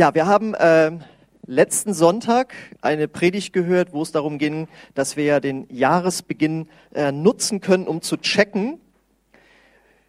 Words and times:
Ja, 0.00 0.14
wir 0.14 0.26
haben 0.26 0.54
äh, 0.54 0.92
letzten 1.44 1.92
Sonntag 1.92 2.54
eine 2.82 3.08
Predigt 3.08 3.52
gehört, 3.52 3.92
wo 3.92 4.02
es 4.02 4.12
darum 4.12 4.38
ging, 4.38 4.68
dass 4.94 5.16
wir 5.16 5.24
ja 5.24 5.40
den 5.40 5.66
Jahresbeginn 5.70 6.68
äh, 6.94 7.10
nutzen 7.10 7.60
können, 7.60 7.88
um 7.88 8.00
zu 8.00 8.16
checken, 8.16 8.78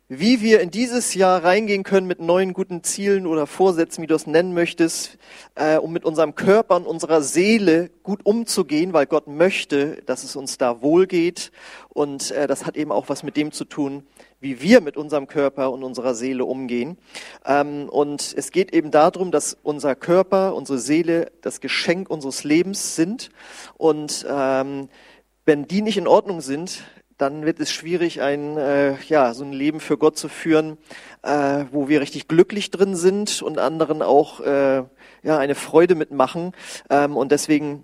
wie 0.08 0.42
wir 0.42 0.62
in 0.62 0.70
dieses 0.70 1.16
Jahr 1.16 1.44
reingehen 1.44 1.82
können 1.82 2.06
mit 2.06 2.20
neuen 2.20 2.54
guten 2.54 2.84
Zielen 2.84 3.26
oder 3.26 3.48
Vorsätzen, 3.48 4.04
wie 4.04 4.08
du 4.08 4.14
es 4.14 4.28
nennen 4.28 4.54
möchtest, 4.54 5.18
äh, 5.56 5.78
um 5.78 5.92
mit 5.92 6.06
unserem 6.06 6.36
Körper 6.36 6.76
und 6.76 6.86
unserer 6.86 7.24
Seele 7.24 7.90
gut 8.04 8.24
umzugehen, 8.28 8.94
weil 8.94 9.08
Gott 9.08 9.26
möchte, 9.26 10.04
dass 10.06 10.24
es 10.24 10.36
uns 10.36 10.60
da 10.60 10.84
wohl 10.84 11.08
geht. 11.08 11.52
Und 11.90 12.30
äh, 12.30 12.46
das 12.46 12.68
hat 12.68 12.78
eben 12.78 12.92
auch 12.92 13.10
was 13.10 13.24
mit 13.24 13.36
dem 13.36 13.52
zu 13.52 13.66
tun, 13.66 14.04
wie 14.42 14.62
wir 14.62 14.82
mit 14.82 14.98
unserem 14.98 15.28
Körper 15.28 15.72
und 15.72 15.84
unserer 15.84 16.16
Seele 16.16 16.46
umgehen. 16.46 16.98
Ähm, 17.46 17.90
und 17.90 18.34
es 18.38 18.52
geht 18.52 18.74
eben 18.74 18.92
darum, 18.92 19.32
dass 19.32 19.58
unser 19.64 19.96
Körper, 19.96 20.56
unsere 20.56 20.80
Seele 20.80 21.32
das 21.42 21.62
Geschenk 21.62 22.10
unseres 22.10 22.44
Lebens 22.44 22.96
sind. 22.96 23.30
Und 23.78 24.26
ähm, 24.30 24.90
wenn 25.46 25.68
die 25.68 25.82
nicht 25.82 25.98
in 25.98 26.08
Ordnung 26.08 26.42
sind, 26.42 26.84
dann 27.18 27.46
wird 27.46 27.60
es 27.60 27.72
schwierig, 27.72 28.22
ein, 28.22 28.56
äh, 28.56 28.96
ja, 29.10 29.34
so 29.34 29.44
ein 29.44 29.52
Leben 29.52 29.82
für 29.82 29.98
Gott 29.98 30.18
zu 30.18 30.30
führen, 30.30 30.78
äh, 31.22 31.66
wo 31.72 31.90
wir 31.90 32.00
richtig 32.00 32.30
glücklich 32.30 32.72
drin 32.72 32.96
sind 32.96 33.42
und 33.42 33.60
anderen 33.60 34.02
auch 34.02 34.40
äh, 34.40 34.84
ja, 35.24 35.38
eine 35.38 35.56
Freude 35.56 35.96
mitmachen. 35.96 36.54
Ähm, 36.90 37.18
und 37.18 37.34
deswegen 37.34 37.84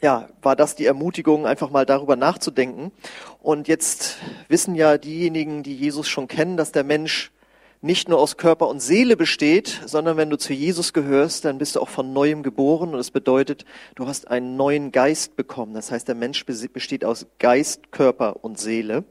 ja, 0.00 0.28
war 0.42 0.56
das 0.56 0.74
die 0.74 0.86
Ermutigung, 0.86 1.46
einfach 1.46 1.70
mal 1.70 1.86
darüber 1.86 2.16
nachzudenken. 2.16 2.92
Und 3.40 3.68
jetzt 3.68 4.18
wissen 4.48 4.74
ja 4.74 4.98
diejenigen, 4.98 5.62
die 5.62 5.74
Jesus 5.74 6.08
schon 6.08 6.28
kennen, 6.28 6.56
dass 6.56 6.72
der 6.72 6.84
Mensch 6.84 7.32
nicht 7.80 8.08
nur 8.08 8.18
aus 8.18 8.36
Körper 8.36 8.68
und 8.68 8.80
Seele 8.80 9.16
besteht, 9.16 9.82
sondern 9.86 10.16
wenn 10.16 10.30
du 10.30 10.36
zu 10.36 10.52
Jesus 10.52 10.92
gehörst, 10.92 11.44
dann 11.44 11.58
bist 11.58 11.76
du 11.76 11.80
auch 11.80 11.88
von 11.88 12.12
neuem 12.12 12.42
geboren 12.42 12.90
und 12.90 12.96
das 12.96 13.12
bedeutet, 13.12 13.64
du 13.94 14.08
hast 14.08 14.28
einen 14.28 14.56
neuen 14.56 14.90
Geist 14.90 15.36
bekommen. 15.36 15.74
Das 15.74 15.92
heißt, 15.92 16.08
der 16.08 16.16
Mensch 16.16 16.44
besteht 16.44 17.04
aus 17.04 17.26
Geist, 17.38 17.92
Körper 17.92 18.42
und 18.42 18.58
Seele. 18.58 19.04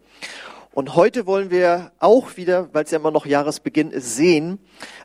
Und 0.74 0.96
heute 0.96 1.26
wollen 1.26 1.50
wir 1.50 1.92
auch 2.00 2.36
wieder, 2.36 2.74
weil 2.74 2.84
es 2.84 2.92
ja 2.92 3.00
immer 3.00 3.12
noch 3.12 3.26
Jahresbeginn 3.26 3.92
ist, 3.92 4.16
sehen, 4.16 4.60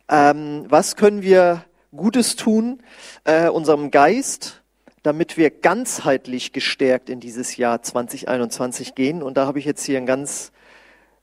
ähm, 0.09 0.65
was 0.69 0.97
können 0.97 1.23
wir 1.23 1.65
Gutes 1.95 2.37
tun, 2.37 2.83
äh, 3.25 3.49
unserem 3.49 3.91
Geist, 3.91 4.62
damit 5.03 5.37
wir 5.37 5.51
ganzheitlich 5.51 6.53
gestärkt 6.53 7.11
in 7.11 7.21
dieses 7.21 7.57
Jahr 7.57 7.83
2021 7.83 8.95
gehen. 8.95 9.23
Und 9.23 9.37
da 9.37 9.47
habe 9.47 9.59
ich 9.59 9.65
jetzt 9.65 9.85
hier 9.85 9.99
ein 9.99 10.07
ganz 10.07 10.53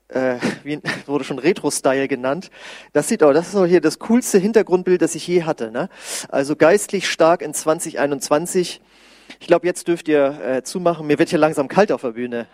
äh, 0.10 0.38
wie, 0.64 0.82
wurde 1.06 1.24
schon 1.24 1.40
Retro-Style 1.40 2.08
genannt. 2.08 2.50
Das 2.94 3.08
sieht 3.08 3.24
auch, 3.24 3.34
das 3.34 3.50
ist 3.50 3.56
auch 3.56 3.66
hier 3.66 3.82
das 3.82 4.00
coolste 4.00 4.38
Hintergrundbild, 4.38 5.02
das 5.02 5.16
ich 5.16 5.26
je 5.28 5.44
hatte. 5.44 5.72
Ne? 5.72 5.90
Also 6.30 6.56
geistlich 6.56 7.10
stark 7.10 7.42
in 7.42 7.54
2021. 7.54 8.82
Ich 9.40 9.48
glaube, 9.48 9.68
jetzt 9.68 9.88
dürft 9.88 10.08
ihr 10.08 10.40
äh, 10.42 10.64
zumachen. 10.64 11.08
Mir 11.08 11.20
wird 11.20 11.30
hier 11.30 11.40
langsam 11.40 11.68
kalt 11.68 11.92
auf 11.92 12.02
der 12.02 12.12
Bühne. 12.12 12.48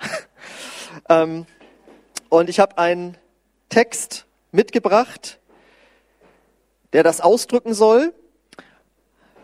ähm, 1.10 1.46
und 2.30 2.50
ich 2.50 2.60
habe 2.60 2.78
einen 2.78 3.18
Text 3.70 4.26
mitgebracht, 4.52 5.40
der 6.94 7.04
das 7.04 7.22
ausdrücken 7.22 7.74
soll, 7.74 8.14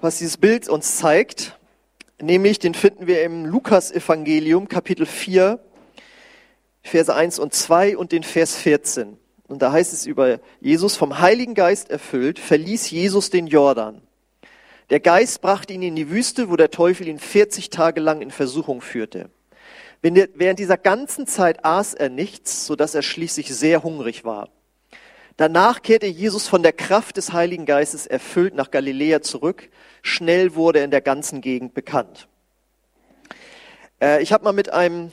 was 0.01 0.17
dieses 0.17 0.37
Bild 0.37 0.67
uns 0.67 0.97
zeigt. 0.97 1.57
Nämlich, 2.21 2.59
den 2.59 2.75
finden 2.75 3.07
wir 3.07 3.23
im 3.23 3.45
Lukas-Evangelium, 3.45 4.67
Kapitel 4.67 5.05
4, 5.07 5.59
Verse 6.83 7.13
1 7.13 7.39
und 7.39 7.53
2 7.53 7.97
und 7.97 8.11
den 8.11 8.23
Vers 8.23 8.57
14. 8.57 9.17
Und 9.47 9.61
da 9.61 9.71
heißt 9.71 9.91
es 9.91 10.05
über 10.05 10.39
Jesus, 10.59 10.95
vom 10.95 11.19
Heiligen 11.19 11.55
Geist 11.55 11.89
erfüllt, 11.89 12.37
verließ 12.37 12.91
Jesus 12.91 13.31
den 13.31 13.47
Jordan. 13.47 14.01
Der 14.91 14.99
Geist 14.99 15.41
brachte 15.41 15.73
ihn 15.73 15.81
in 15.81 15.95
die 15.95 16.09
Wüste, 16.09 16.49
wo 16.49 16.55
der 16.55 16.69
Teufel 16.69 17.07
ihn 17.07 17.19
40 17.19 17.69
Tage 17.69 18.01
lang 18.01 18.21
in 18.21 18.29
Versuchung 18.29 18.81
führte. 18.81 19.29
Während 20.01 20.59
dieser 20.59 20.77
ganzen 20.77 21.27
Zeit 21.27 21.65
aß 21.65 21.93
er 21.95 22.09
nichts, 22.09 22.65
so 22.65 22.75
dass 22.75 22.93
er 22.93 23.01
schließlich 23.01 23.53
sehr 23.53 23.83
hungrig 23.83 24.25
war. 24.25 24.49
Danach 25.37 25.81
kehrte 25.81 26.07
Jesus 26.07 26.47
von 26.47 26.63
der 26.63 26.73
Kraft 26.73 27.17
des 27.17 27.33
Heiligen 27.33 27.65
Geistes 27.65 28.05
erfüllt 28.05 28.53
nach 28.53 28.71
Galiläa 28.71 29.21
zurück. 29.21 29.69
Schnell 30.01 30.55
wurde 30.55 30.79
er 30.79 30.85
in 30.85 30.91
der 30.91 31.01
ganzen 31.01 31.41
Gegend 31.41 31.73
bekannt. 31.73 32.27
Äh, 34.01 34.21
ich 34.21 34.33
habe 34.33 34.43
mal 34.43 34.51
mit 34.51 34.71
einem 34.71 35.11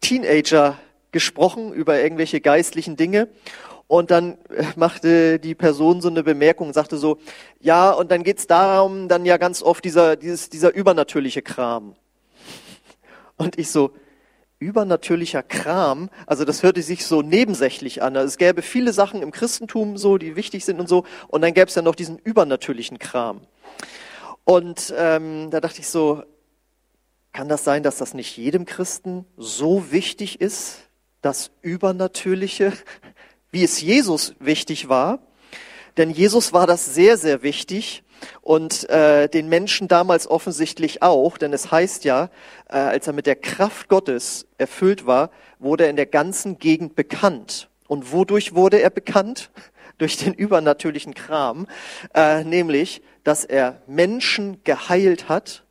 Teenager 0.00 0.78
gesprochen 1.12 1.72
über 1.72 2.00
irgendwelche 2.00 2.40
geistlichen 2.40 2.96
Dinge. 2.96 3.28
Und 3.86 4.10
dann 4.10 4.38
äh, 4.48 4.64
machte 4.76 5.38
die 5.38 5.54
Person 5.54 6.00
so 6.00 6.08
eine 6.08 6.22
Bemerkung 6.22 6.68
und 6.68 6.72
sagte 6.72 6.96
so, 6.96 7.18
ja, 7.60 7.90
und 7.90 8.10
dann 8.10 8.22
geht's 8.22 8.46
darum, 8.46 9.08
dann 9.08 9.26
ja 9.26 9.36
ganz 9.36 9.62
oft 9.62 9.84
dieser, 9.84 10.16
dieses, 10.16 10.48
dieser 10.48 10.74
übernatürliche 10.74 11.42
Kram. 11.42 11.94
Und 13.36 13.58
ich 13.58 13.70
so, 13.70 13.90
übernatürlicher 14.62 15.42
Kram, 15.42 16.08
also 16.26 16.44
das 16.44 16.62
hörte 16.62 16.82
sich 16.82 17.04
so 17.04 17.22
nebensächlich 17.22 18.02
an. 18.02 18.16
Also 18.16 18.28
es 18.28 18.38
gäbe 18.38 18.62
viele 18.62 18.92
Sachen 18.92 19.22
im 19.22 19.32
Christentum 19.32 19.96
so, 19.96 20.18
die 20.18 20.36
wichtig 20.36 20.64
sind 20.64 20.80
und 20.80 20.88
so, 20.88 21.04
und 21.28 21.42
dann 21.42 21.54
gäbe 21.54 21.66
es 21.66 21.74
ja 21.74 21.82
noch 21.82 21.94
diesen 21.94 22.18
übernatürlichen 22.18 22.98
Kram. 22.98 23.40
Und 24.44 24.92
ähm, 24.96 25.50
da 25.50 25.60
dachte 25.60 25.80
ich 25.80 25.88
so, 25.88 26.22
kann 27.32 27.48
das 27.48 27.64
sein, 27.64 27.82
dass 27.82 27.98
das 27.98 28.14
nicht 28.14 28.36
jedem 28.36 28.64
Christen 28.64 29.24
so 29.36 29.90
wichtig 29.90 30.40
ist, 30.40 30.78
das 31.22 31.50
Übernatürliche, 31.62 32.72
wie 33.50 33.64
es 33.64 33.80
Jesus 33.80 34.34
wichtig 34.38 34.88
war? 34.88 35.20
Denn 35.96 36.10
Jesus 36.10 36.52
war 36.52 36.66
das 36.66 36.94
sehr, 36.94 37.16
sehr 37.16 37.42
wichtig 37.42 38.02
und 38.40 38.88
äh, 38.90 39.28
den 39.28 39.48
Menschen 39.48 39.88
damals 39.88 40.26
offensichtlich 40.28 41.02
auch, 41.02 41.38
denn 41.38 41.52
es 41.52 41.70
heißt 41.70 42.04
ja, 42.04 42.30
äh, 42.68 42.76
als 42.76 43.06
er 43.06 43.12
mit 43.12 43.26
der 43.26 43.36
Kraft 43.36 43.88
Gottes 43.88 44.46
erfüllt 44.58 45.06
war, 45.06 45.30
wurde 45.58 45.84
er 45.84 45.90
in 45.90 45.96
der 45.96 46.06
ganzen 46.06 46.58
Gegend 46.58 46.96
bekannt. 46.96 47.68
Und 47.88 48.12
wodurch 48.12 48.54
wurde 48.54 48.80
er 48.80 48.90
bekannt? 48.90 49.50
Durch 49.98 50.16
den 50.16 50.32
übernatürlichen 50.34 51.14
Kram, 51.14 51.68
äh, 52.14 52.42
nämlich, 52.42 53.02
dass 53.22 53.44
er 53.44 53.82
Menschen 53.86 54.64
geheilt 54.64 55.28
hat 55.28 55.62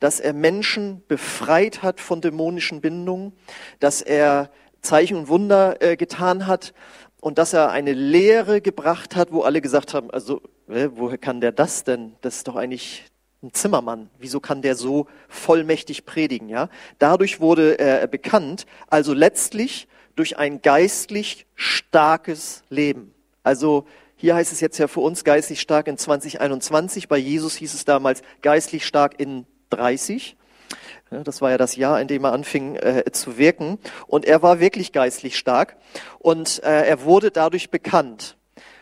dass 0.00 0.20
er 0.20 0.32
Menschen 0.32 1.02
befreit 1.08 1.82
hat 1.82 2.00
von 2.00 2.20
dämonischen 2.20 2.80
Bindungen, 2.80 3.32
dass 3.80 4.02
er 4.02 4.50
Zeichen 4.82 5.16
und 5.16 5.28
Wunder 5.28 5.82
äh, 5.82 5.96
getan 5.96 6.46
hat 6.46 6.74
und 7.20 7.38
dass 7.38 7.52
er 7.52 7.70
eine 7.70 7.92
Lehre 7.92 8.60
gebracht 8.60 9.16
hat, 9.16 9.32
wo 9.32 9.42
alle 9.42 9.60
gesagt 9.60 9.94
haben, 9.94 10.10
also 10.10 10.40
woher 10.66 11.18
kann 11.18 11.40
der 11.40 11.52
das 11.52 11.84
denn? 11.84 12.16
Das 12.20 12.36
ist 12.36 12.48
doch 12.48 12.56
eigentlich 12.56 13.04
ein 13.42 13.52
Zimmermann. 13.52 14.10
Wieso 14.18 14.40
kann 14.40 14.62
der 14.62 14.74
so 14.74 15.06
vollmächtig 15.28 16.04
predigen? 16.04 16.48
Ja, 16.48 16.68
dadurch 16.98 17.40
wurde 17.40 17.78
er 17.78 18.06
bekannt. 18.06 18.66
Also 18.88 19.12
letztlich 19.12 19.88
durch 20.16 20.38
ein 20.38 20.62
geistlich 20.62 21.46
starkes 21.54 22.64
Leben. 22.70 23.14
Also 23.42 23.86
hier 24.16 24.34
heißt 24.34 24.52
es 24.52 24.60
jetzt 24.60 24.78
ja 24.78 24.88
für 24.88 25.00
uns 25.00 25.24
geistlich 25.24 25.60
stark 25.60 25.86
in 25.88 25.98
2021. 25.98 27.08
Bei 27.08 27.18
Jesus 27.18 27.54
hieß 27.56 27.74
es 27.74 27.84
damals 27.84 28.22
geistlich 28.40 28.86
stark 28.86 29.20
in 29.20 29.46
30. 29.70 30.36
Das 31.10 31.40
war 31.40 31.50
ja 31.50 31.58
das 31.58 31.76
Jahr, 31.76 32.00
in 32.00 32.08
dem 32.08 32.24
er 32.24 32.32
anfing 32.32 32.76
äh, 32.76 33.04
zu 33.12 33.38
wirken. 33.38 33.78
Und 34.06 34.24
er 34.24 34.42
war 34.42 34.58
wirklich 34.58 34.92
geistlich 34.92 35.36
stark. 35.36 35.76
Und 36.18 36.62
äh, 36.64 36.86
er 36.86 37.04
wurde 37.04 37.30
dadurch 37.30 37.70
bekannt. 37.70 38.36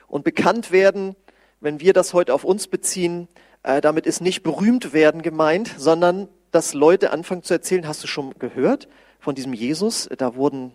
Und 0.06 0.25
bekannt 0.25 0.71
werden, 0.71 1.16
wenn 1.64 1.80
wir 1.80 1.94
das 1.94 2.12
heute 2.12 2.34
auf 2.34 2.44
uns 2.44 2.69
beziehen, 2.69 3.26
äh, 3.62 3.80
damit 3.80 4.06
ist 4.06 4.20
nicht 4.20 4.42
berühmt 4.42 4.92
werden 4.92 5.22
gemeint, 5.22 5.75
sondern 5.78 6.28
dass 6.50 6.75
Leute 6.75 7.10
anfangen 7.10 7.42
zu 7.42 7.54
erzählen, 7.54 7.88
hast 7.88 8.02
du 8.02 8.06
schon 8.06 8.34
gehört 8.38 8.86
von 9.19 9.34
diesem 9.34 9.54
Jesus? 9.54 10.08
Da 10.19 10.36
wurden 10.36 10.72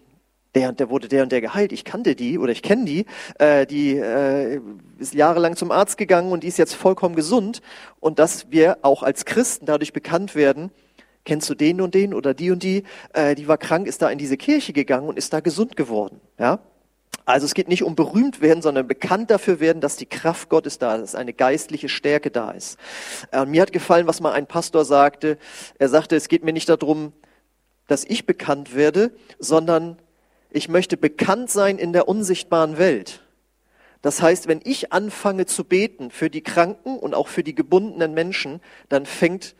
der 0.56 0.70
und 0.70 0.80
der 0.80 0.90
wurde 0.90 1.08
der 1.08 1.22
und 1.22 1.32
der 1.32 1.42
geheilt. 1.42 1.72
Ich 1.72 1.86
kannte 1.86 2.16
die 2.16 2.40
oder 2.40 2.52
ich 2.52 2.64
kenne 2.64 2.86
die. 2.86 3.06
Äh, 3.38 3.68
die 3.68 3.98
äh, 3.98 4.60
ist 4.98 5.14
jahrelang 5.14 5.56
zum 5.56 5.70
Arzt 5.70 5.98
gegangen 5.98 6.32
und 6.32 6.42
die 6.44 6.48
ist 6.48 6.58
jetzt 6.58 6.74
vollkommen 6.74 7.16
gesund. 7.16 7.62
Und 8.00 8.18
dass 8.18 8.50
wir 8.50 8.80
auch 8.82 9.04
als 9.04 9.26
Christen 9.26 9.68
dadurch 9.68 9.94
bekannt 9.94 10.34
werden, 10.34 10.72
kennst 11.24 11.48
du 11.52 11.54
den 11.54 11.82
und 11.82 11.94
den 11.94 12.16
oder 12.16 12.34
die 12.34 12.50
und 12.50 12.64
die, 12.64 12.84
äh, 13.14 13.36
die 13.36 13.48
war 13.48 13.60
krank, 13.60 13.86
ist 13.86 14.02
da 14.02 14.10
in 14.10 14.18
diese 14.18 14.38
Kirche 14.38 14.74
gegangen 14.74 15.08
und 15.08 15.20
ist 15.20 15.34
da 15.34 15.40
gesund 15.40 15.76
geworden. 15.76 16.20
Ja? 16.40 16.60
Also 17.26 17.46
es 17.46 17.54
geht 17.54 17.68
nicht 17.68 17.84
um 17.84 17.96
berühmt 17.96 18.42
werden, 18.42 18.64
sondern 18.64 18.88
bekannt 18.88 19.30
dafür 19.30 19.60
werden, 19.60 19.82
dass 19.82 19.98
die 19.98 20.08
Kraft 20.08 20.50
Gottes 20.50 20.80
da 20.80 20.96
ist, 20.96 21.16
eine 21.16 21.34
geistliche 21.34 21.88
Stärke 21.88 22.32
da 22.32 22.52
ist. 22.52 22.80
Äh, 23.32 23.46
mir 23.46 23.62
hat 23.62 23.72
gefallen, 23.72 24.08
was 24.08 24.20
mal 24.20 24.32
ein 24.32 24.48
Pastor 24.48 24.84
sagte. 24.84 25.38
Er 25.78 25.90
sagte, 25.90 26.16
es 26.16 26.28
geht 26.28 26.44
mir 26.44 26.54
nicht 26.54 26.70
darum, 26.70 27.14
dass 27.88 28.04
ich 28.04 28.26
bekannt 28.26 28.76
werde, 28.76 29.12
sondern 29.38 29.98
ich 30.50 30.70
möchte 30.70 30.98
bekannt 30.98 31.52
sein 31.52 31.78
in 31.78 31.94
der 31.94 32.08
unsichtbaren 32.08 32.80
Welt. 32.80 33.22
Das 34.02 34.22
heißt, 34.22 34.48
wenn 34.48 34.62
ich 34.64 34.94
anfange 34.94 35.46
zu 35.46 35.66
beten 35.66 36.10
für 36.10 36.30
die 36.30 36.42
Kranken 36.42 36.98
und 36.98 37.14
auch 37.14 37.28
für 37.28 37.44
die 37.44 37.54
gebundenen 37.54 38.14
Menschen, 38.14 38.62
dann 38.88 39.06
fängt 39.06 39.56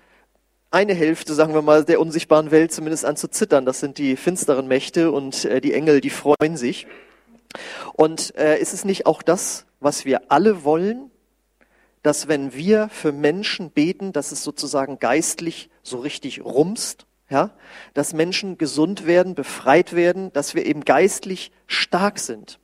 eine 0.72 0.94
Hälfte, 0.94 1.34
sagen 1.34 1.54
wir 1.54 1.62
mal, 1.62 1.84
der 1.84 2.00
unsichtbaren 2.00 2.52
Welt 2.52 2.72
zumindest 2.72 3.06
an 3.06 3.18
zu 3.18 3.28
zittern. 3.28 3.66
Das 3.66 3.80
sind 3.80 3.98
die 3.98 4.16
finsteren 4.16 4.68
Mächte 4.68 5.12
und 5.12 5.46
äh, 5.46 5.62
die 5.62 5.74
Engel, 5.74 6.00
die 6.00 6.10
freuen 6.10 6.58
sich. 6.58 6.88
Und 7.94 8.36
äh, 8.36 8.60
ist 8.60 8.74
es 8.74 8.86
nicht 8.86 9.06
auch 9.06 9.22
das, 9.22 9.66
was 9.80 10.06
wir 10.06 10.32
alle 10.32 10.64
wollen? 10.64 11.12
dass 12.04 12.28
wenn 12.28 12.54
wir 12.54 12.90
für 12.90 13.12
Menschen 13.12 13.72
beten, 13.72 14.14
dass 14.14 14.32
es 14.32 14.44
sozusagen 14.44 15.00
geistlich 15.00 15.70
so 15.84 16.00
richtig 16.00 16.44
rumst, 16.44 17.06
ja, 17.30 17.52
dass 17.94 18.14
Menschen 18.14 18.58
gesund 18.58 19.06
werden, 19.06 19.36
befreit 19.36 19.94
werden, 19.96 20.34
dass 20.34 20.56
wir 20.56 20.66
eben 20.66 20.84
geistlich 20.86 21.52
stark 21.68 22.20
sind. 22.20 22.60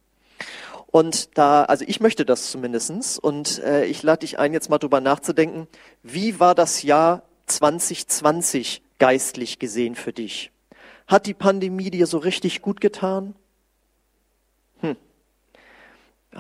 Und 0.88 1.38
da, 1.38 1.66
also 1.66 1.84
ich 1.88 2.00
möchte 2.00 2.26
das 2.26 2.50
zumindestens 2.50 3.20
und 3.20 3.60
äh, 3.60 3.86
ich 3.86 4.02
lade 4.02 4.20
dich 4.20 4.40
ein, 4.40 4.54
jetzt 4.54 4.70
mal 4.70 4.78
drüber 4.78 5.02
nachzudenken, 5.02 5.68
wie 6.04 6.40
war 6.40 6.56
das 6.56 6.84
Jahr 6.84 7.24
2020 7.48 8.82
geistlich 8.98 9.60
gesehen 9.60 9.96
für 9.96 10.14
dich? 10.14 10.52
Hat 11.06 11.26
die 11.26 11.34
Pandemie 11.34 11.92
dir 11.92 12.08
so 12.08 12.18
richtig 12.18 12.62
gut 12.62 12.80
getan? 12.82 13.36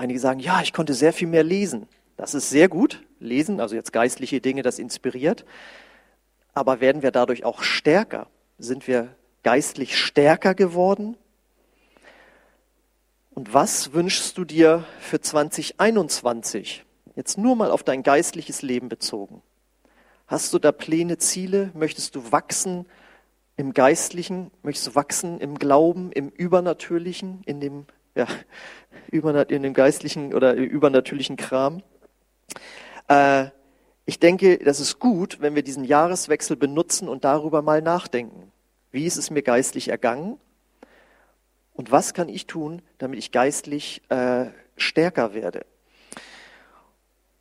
Einige 0.06 0.20
sagen, 0.20 0.40
ja, 0.40 0.62
ich 0.62 0.72
konnte 0.72 0.94
sehr 0.94 1.14
viel 1.14 1.28
mehr 1.28 1.42
lesen. 1.42 1.88
Das 2.16 2.36
ist 2.36 2.52
sehr 2.52 2.70
gut, 2.70 3.04
lesen, 3.20 3.60
also 3.60 3.74
jetzt 3.74 3.92
geistliche 3.92 4.40
Dinge, 4.40 4.62
das 4.62 4.78
inspiriert. 4.78 5.46
Aber 6.54 6.80
werden 6.80 7.02
wir 7.02 7.10
dadurch 7.10 7.44
auch 7.44 7.64
stärker? 7.64 8.28
Sind 8.60 8.86
wir 8.88 9.16
geistlich 9.42 9.98
stärker 9.98 10.54
geworden? 10.54 11.18
Und 13.32 13.56
was 13.56 13.94
wünschst 13.94 14.38
du 14.38 14.46
dir 14.46 14.86
für 15.00 15.20
2021? 15.22 16.86
Jetzt 17.16 17.40
nur 17.40 17.56
mal 17.56 17.72
auf 17.72 17.82
dein 17.82 18.04
geistliches 18.04 18.62
Leben 18.62 18.90
bezogen. 18.90 19.42
Hast 20.28 20.54
du 20.54 20.60
da 20.60 20.72
Pläne, 20.72 21.18
Ziele? 21.18 21.72
Möchtest 21.74 22.16
du 22.16 22.32
wachsen 22.32 22.86
im 23.58 23.74
Geistlichen? 23.74 24.52
Möchtest 24.62 24.86
du 24.86 24.94
wachsen 24.94 25.40
im 25.40 25.58
Glauben, 25.58 26.12
im 26.12 26.30
Übernatürlichen, 26.30 27.42
in 27.48 27.60
dem, 27.60 27.88
ja, 28.16 28.28
in 29.12 29.64
dem 29.64 29.74
geistlichen 29.74 30.34
oder 30.34 30.54
übernatürlichen 30.56 31.36
Kram? 31.36 31.84
Äh, 33.08 33.48
ich 34.06 34.20
denke, 34.20 34.58
das 34.60 34.80
ist 34.80 35.00
gut, 35.00 35.42
wenn 35.42 35.56
wir 35.56 35.64
diesen 35.64 35.84
Jahreswechsel 35.84 36.56
benutzen 36.56 37.08
und 37.08 37.24
darüber 37.24 37.62
mal 37.62 37.82
nachdenken. 37.82 38.52
Wie 38.92 39.06
ist 39.06 39.18
es 39.18 39.30
mir 39.30 39.42
geistlich 39.42 39.90
ergangen? 39.90 40.40
Und 41.74 41.92
was 41.92 42.14
kann 42.14 42.30
ich 42.30 42.48
tun, 42.48 42.82
damit 42.98 43.20
ich 43.20 43.32
geistlich 43.32 44.02
äh, 44.10 44.46
stärker 44.78 45.34
werde? 45.34 45.66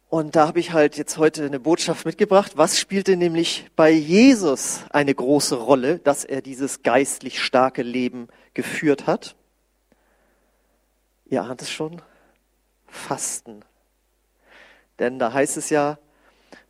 Und 0.08 0.36
da 0.36 0.46
habe 0.46 0.60
ich 0.60 0.72
halt 0.72 0.96
jetzt 0.96 1.18
heute 1.18 1.44
eine 1.44 1.60
Botschaft 1.60 2.06
mitgebracht. 2.06 2.52
Was 2.56 2.78
spielte 2.78 3.16
nämlich 3.16 3.66
bei 3.76 3.90
Jesus 3.90 4.84
eine 4.90 5.14
große 5.14 5.56
Rolle, 5.56 5.98
dass 5.98 6.24
er 6.24 6.40
dieses 6.40 6.82
geistlich 6.82 7.42
starke 7.42 7.82
Leben 7.82 8.28
geführt 8.54 9.06
hat? 9.06 9.36
Ihr 11.26 11.42
ahnt 11.42 11.62
es 11.62 11.70
schon? 11.70 12.02
Fasten. 12.86 13.64
Denn 14.98 15.18
da 15.18 15.32
heißt 15.32 15.56
es 15.56 15.70
ja, 15.70 15.98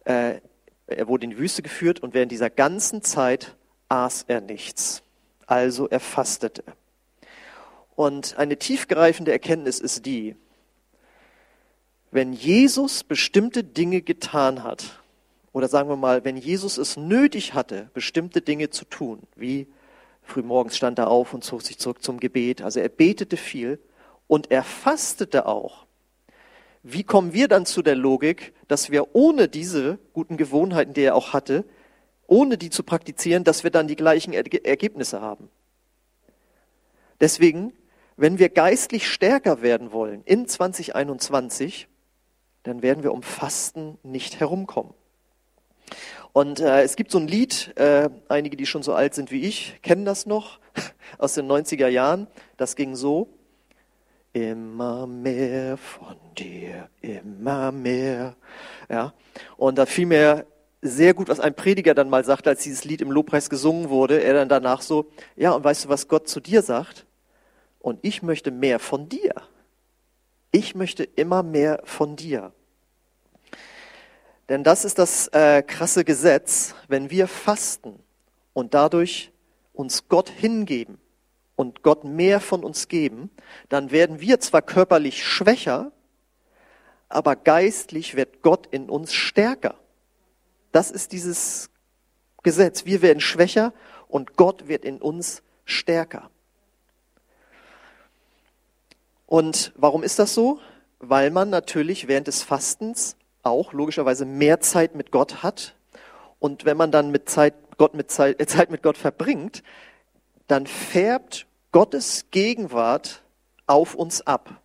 äh, 0.05 0.41
er 0.87 1.09
wurde 1.09 1.25
in 1.25 1.31
die 1.31 1.39
Wüste 1.39 1.63
geführt 1.63 2.01
und 2.01 2.15
während 2.15 2.33
dieser 2.33 2.51
ganzen 2.51 3.03
Zeit 3.03 3.57
aß 3.89 4.25
er 4.29 4.41
nichts. 4.41 5.03
Also 5.47 5.89
er 5.89 6.01
fastete. 6.01 6.65
Und 7.97 8.37
eine 8.39 8.59
tiefgreifende 8.59 9.33
Erkenntnis 9.33 9.79
ist 9.79 10.07
die, 10.07 10.37
wenn 12.11 12.33
Jesus 12.33 13.05
bestimmte 13.05 13.65
Dinge 13.65 14.01
getan 14.03 14.63
hat, 14.63 15.01
oder 15.53 15.69
sagen 15.69 15.89
wir 15.89 15.97
mal, 15.97 16.25
wenn 16.25 16.37
Jesus 16.37 16.79
es 16.79 16.97
nötig 16.97 17.55
hatte, 17.55 17.91
bestimmte 17.95 18.41
Dinge 18.41 18.71
zu 18.71 18.85
tun, 18.85 19.21
wie 19.37 19.69
frühmorgens 20.23 20.77
stand 20.77 20.99
er 20.99 21.09
auf 21.09 21.35
und 21.35 21.45
zog 21.45 21.63
sich 21.63 21.79
zurück 21.79 22.03
zum 22.03 22.19
Gebet, 22.19 22.63
also 22.63 22.81
er 22.81 22.89
betete 22.89 23.37
viel 23.37 23.79
und 24.27 24.51
er 24.51 24.63
fastete 24.63 25.47
auch, 25.47 25.87
wie 26.83 27.03
kommen 27.03 27.33
wir 27.33 27.49
dann 27.49 27.65
zu 27.65 27.83
der 27.83 27.95
Logik, 27.95 28.53
dass 28.69 28.91
wir 28.91 29.15
ohne 29.15 29.49
diese 29.49 29.99
guten 30.13 30.37
Gewohnheiten, 30.37 30.93
die 30.93 31.03
er 31.03 31.15
auch 31.15 31.33
hatte, 31.33 31.65
ohne 32.27 32.59
die 32.59 32.71
zu 32.71 32.83
praktizieren, 32.83 33.43
dass 33.43 33.65
wir 33.65 33.71
dann 33.71 33.89
die 33.89 33.97
gleichen 33.97 34.33
Ergebnisse 34.33 35.21
haben? 35.21 35.49
Deswegen, 37.21 37.73
wenn 38.17 38.39
wir 38.39 38.51
geistlich 38.51 39.09
stärker 39.09 39.63
werden 39.63 39.93
wollen 39.93 40.23
in 40.25 40.47
2021, 40.47 41.89
dann 42.65 42.83
werden 42.83 43.03
wir 43.03 43.13
um 43.13 43.23
Fasten 43.23 43.99
nicht 44.03 44.41
herumkommen. 44.41 44.93
Und 46.35 46.61
äh, 46.61 46.83
es 46.83 46.97
gibt 46.97 47.13
so 47.13 47.19
ein 47.19 47.29
Lied, 47.29 47.73
äh, 47.77 48.11
einige, 48.29 48.57
die 48.57 48.67
schon 48.67 48.83
so 48.83 48.93
alt 48.93 49.15
sind 49.15 49.31
wie 49.31 49.43
ich, 49.43 49.79
kennen 49.83 50.05
das 50.05 50.27
noch, 50.27 50.59
aus 51.19 51.35
den 51.35 51.47
90er 51.47 51.89
Jahren. 51.89 52.27
Das 52.57 52.77
ging 52.77 52.97
so. 52.97 53.29
Immer 54.35 55.07
mehr 55.07 55.77
von 55.77 56.17
dir, 56.37 56.91
immer 57.01 57.73
mehr. 57.73 58.37
Ja. 58.91 59.15
Und 59.57 59.79
da 59.79 59.87
fiel 59.87 60.07
mir 60.07 60.45
sehr 60.83 61.15
gut, 61.15 61.29
was 61.29 61.41
ein 61.41 61.55
Prediger 61.55 61.95
dann 61.95 62.11
mal 62.11 62.25
sagte, 62.25 62.51
als 62.51 62.63
dieses 62.63 62.85
Lied 62.85 63.01
im 63.01 63.11
Lobpreis 63.11 63.49
gesungen 63.49 63.89
wurde. 63.89 64.23
Er 64.23 64.35
dann 64.35 64.49
danach 64.49 64.83
so, 64.83 65.07
ja, 65.37 65.53
und 65.53 65.65
weißt 65.65 65.85
du, 65.87 65.89
was 65.89 66.09
Gott 66.09 66.29
zu 66.29 66.41
dir 66.41 66.63
sagt? 66.63 67.07
Und 67.79 68.01
ich 68.03 68.23
möchte 68.23 68.51
mehr 68.51 68.81
von 68.81 69.09
dir. 69.09 69.35
Ich 70.51 70.75
möchte 70.75 71.05
immer 71.05 71.43
mehr 71.43 71.81
von 71.85 72.17
dir. 72.17 72.53
Denn 74.49 74.65
das 74.65 74.85
ist 74.85 74.99
das 74.99 75.29
äh, 75.29 75.63
krasse 75.63 76.05
Gesetz, 76.05 76.75
wenn 76.89 77.09
wir 77.09 77.29
fasten 77.29 77.99
und 78.53 78.75
dadurch 78.75 79.33
uns 79.73 80.09
Gott 80.09 80.29
hingeben, 80.29 80.99
und 81.57 81.83
Gott 81.83 82.05
mehr 82.05 82.41
von 82.41 82.65
uns 82.65 82.89
geben, 82.89 83.31
dann 83.69 83.91
werden 83.91 84.21
wir 84.21 84.41
zwar 84.41 84.63
körperlich 84.63 85.25
schwächer, 85.25 85.93
aber 87.09 87.37
geistlich 87.37 88.17
wird 88.17 88.43
Gott 88.43 88.67
in 88.71 88.91
uns 88.91 89.15
stärker. 89.15 89.77
Das 90.73 90.91
ist 90.91 91.13
dieses 91.13 91.71
Gesetz. 92.43 92.85
Wir 92.85 93.03
werden 93.03 93.21
schwächer 93.21 93.73
und 94.09 94.37
Gott 94.37 94.67
wird 94.69 94.85
in 94.85 95.01
uns 95.01 95.43
stärker. 95.65 96.31
Und 99.27 99.73
warum 99.77 100.03
ist 100.03 100.19
das 100.19 100.35
so? 100.35 100.61
Weil 100.99 101.31
man 101.31 101.51
natürlich 101.51 102.09
während 102.09 102.27
des 102.27 102.43
Fastens 102.43 103.17
auch 103.43 103.73
logischerweise 103.73 104.25
mehr 104.25 104.61
Zeit 104.61 104.95
mit 104.95 105.11
Gott 105.11 105.43
hat. 105.43 105.75
Und 106.39 106.65
wenn 106.65 106.77
man 106.77 106.91
dann 106.91 107.11
mit 107.11 107.29
Zeit, 107.29 107.55
Gott 107.79 107.95
mit 107.95 108.11
Zeit, 108.11 108.41
äh, 108.41 108.47
Zeit 108.47 108.71
mit 108.71 108.83
Gott 108.83 108.97
verbringt, 108.97 109.63
dann 110.47 110.67
färbt 110.67 111.47
Gottes 111.73 112.27
Gegenwart 112.31 113.23
auf 113.67 113.95
uns 113.95 114.27
ab. 114.27 114.61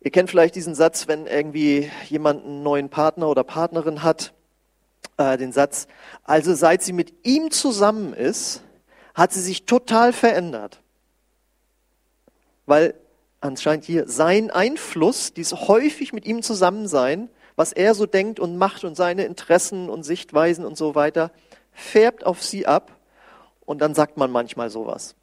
Ihr 0.00 0.10
kennt 0.10 0.30
vielleicht 0.30 0.54
diesen 0.54 0.74
Satz, 0.74 1.08
wenn 1.08 1.26
irgendwie 1.26 1.90
jemand 2.08 2.44
einen 2.44 2.62
neuen 2.62 2.88
Partner 2.88 3.28
oder 3.28 3.44
Partnerin 3.44 4.02
hat, 4.02 4.32
äh, 5.16 5.36
den 5.36 5.52
Satz, 5.52 5.86
also 6.24 6.54
seit 6.54 6.82
sie 6.82 6.92
mit 6.92 7.26
ihm 7.26 7.50
zusammen 7.50 8.14
ist, 8.14 8.62
hat 9.14 9.32
sie 9.32 9.40
sich 9.40 9.66
total 9.66 10.12
verändert. 10.12 10.80
Weil 12.66 12.94
anscheinend 13.40 13.84
hier 13.84 14.08
sein 14.08 14.50
Einfluss, 14.50 15.32
dieses 15.32 15.68
häufig 15.68 16.12
mit 16.12 16.26
ihm 16.26 16.42
zusammen 16.42 16.86
sein, 16.86 17.28
was 17.56 17.72
er 17.72 17.94
so 17.94 18.06
denkt 18.06 18.38
und 18.38 18.56
macht 18.56 18.84
und 18.84 18.94
seine 18.94 19.24
Interessen 19.24 19.90
und 19.90 20.04
Sichtweisen 20.04 20.64
und 20.64 20.76
so 20.76 20.94
weiter, 20.94 21.32
färbt 21.72 22.24
auf 22.24 22.42
sie 22.42 22.66
ab 22.66 22.97
und 23.68 23.82
dann 23.82 23.94
sagt 23.94 24.16
man 24.16 24.30
manchmal 24.30 24.70
sowas. 24.70 25.14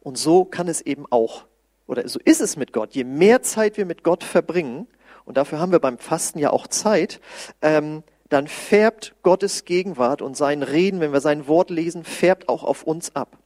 Und 0.00 0.16
so 0.16 0.46
kann 0.46 0.66
es 0.66 0.80
eben 0.80 1.04
auch, 1.10 1.44
oder 1.86 2.08
so 2.08 2.18
ist 2.24 2.40
es 2.40 2.56
mit 2.56 2.72
Gott. 2.72 2.94
Je 2.94 3.04
mehr 3.04 3.42
Zeit 3.42 3.76
wir 3.76 3.84
mit 3.84 4.02
Gott 4.02 4.24
verbringen, 4.24 4.86
und 5.26 5.36
dafür 5.36 5.58
haben 5.58 5.72
wir 5.72 5.78
beim 5.78 5.98
Fasten 5.98 6.38
ja 6.38 6.50
auch 6.50 6.66
Zeit, 6.66 7.20
ähm, 7.60 8.02
dann 8.30 8.48
färbt 8.48 9.14
Gottes 9.22 9.66
Gegenwart 9.66 10.22
und 10.22 10.38
sein 10.38 10.62
Reden, 10.62 11.00
wenn 11.00 11.12
wir 11.12 11.20
sein 11.20 11.46
Wort 11.48 11.68
lesen, 11.68 12.02
färbt 12.02 12.48
auch 12.48 12.64
auf 12.64 12.82
uns 12.82 13.14
ab. 13.14 13.36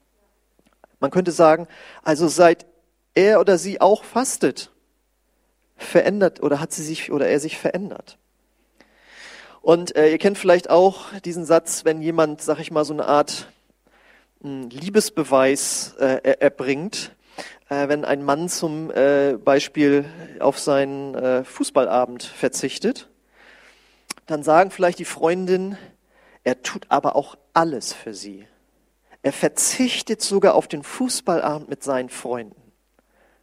Man 1.00 1.10
könnte 1.10 1.32
sagen, 1.32 1.66
also 2.04 2.28
seit 2.28 2.66
er 3.14 3.40
oder 3.40 3.58
sie 3.58 3.80
auch 3.80 4.04
fastet, 4.04 4.70
verändert 5.76 6.40
oder 6.40 6.60
hat 6.60 6.72
sie 6.72 6.84
sich 6.84 7.10
oder 7.10 7.26
er 7.26 7.40
sich 7.40 7.58
verändert. 7.58 8.16
Und 9.60 9.96
äh, 9.96 10.12
ihr 10.12 10.18
kennt 10.18 10.38
vielleicht 10.38 10.70
auch 10.70 11.12
diesen 11.24 11.44
Satz, 11.44 11.84
wenn 11.84 12.00
jemand, 12.00 12.42
sag 12.42 12.60
ich 12.60 12.70
mal, 12.70 12.84
so 12.84 12.92
eine 12.92 13.06
Art 13.06 13.48
Liebesbeweis 14.42 15.94
äh, 15.98 16.36
erbringt, 16.38 17.12
äh, 17.68 17.88
wenn 17.88 18.04
ein 18.04 18.22
Mann 18.24 18.48
zum 18.48 18.90
äh, 18.90 19.36
Beispiel 19.42 20.04
auf 20.40 20.58
seinen 20.58 21.14
äh, 21.14 21.44
Fußballabend 21.44 22.22
verzichtet, 22.22 23.08
dann 24.26 24.42
sagen 24.42 24.70
vielleicht 24.70 24.98
die 24.98 25.04
Freundin, 25.04 25.76
er 26.44 26.62
tut 26.62 26.86
aber 26.88 27.16
auch 27.16 27.36
alles 27.54 27.92
für 27.92 28.14
sie. 28.14 28.46
Er 29.22 29.32
verzichtet 29.32 30.22
sogar 30.22 30.54
auf 30.54 30.68
den 30.68 30.82
Fußballabend 30.84 31.68
mit 31.68 31.82
seinen 31.82 32.08
Freunden. 32.08 32.60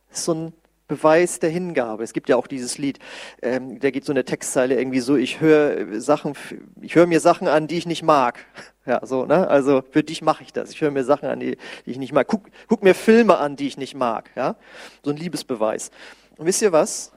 Das 0.09 0.19
ist 0.19 0.25
so 0.25 0.33
ein 0.33 0.53
Beweis 0.87 1.39
der 1.39 1.49
Hingabe. 1.49 2.03
Es 2.03 2.13
gibt 2.13 2.29
ja 2.29 2.35
auch 2.35 2.47
dieses 2.47 2.77
Lied, 2.77 2.99
ähm, 3.41 3.79
da 3.79 3.89
geht 3.89 4.05
so 4.05 4.13
eine 4.13 4.25
Textzeile 4.25 4.77
irgendwie 4.77 4.99
so, 4.99 5.15
ich 5.15 5.41
höre 5.41 5.99
Sachen, 5.99 6.33
ich 6.81 6.95
höre 6.95 7.07
mir 7.07 7.19
Sachen 7.19 7.47
an, 7.47 7.67
die 7.67 7.77
ich 7.77 7.85
nicht 7.85 8.03
mag. 8.03 8.45
Ja, 8.85 9.05
so, 9.05 9.25
ne? 9.25 9.47
Also 9.47 9.81
für 9.91 10.03
dich 10.03 10.21
mache 10.21 10.43
ich 10.43 10.51
das. 10.51 10.71
Ich 10.71 10.81
höre 10.81 10.91
mir 10.91 11.05
Sachen 11.05 11.29
an, 11.29 11.39
die, 11.39 11.57
die 11.85 11.91
ich 11.91 11.97
nicht 11.97 12.11
mag. 12.11 12.27
Guck, 12.27 12.49
guck 12.67 12.83
mir 12.83 12.95
Filme 12.95 13.37
an, 13.37 13.55
die 13.55 13.67
ich 13.67 13.77
nicht 13.77 13.95
mag. 13.95 14.29
Ja, 14.35 14.55
so 15.03 15.11
ein 15.11 15.17
Liebesbeweis. 15.17 15.91
Und 16.37 16.45
wisst 16.45 16.61
ihr 16.61 16.71
was? 16.71 17.11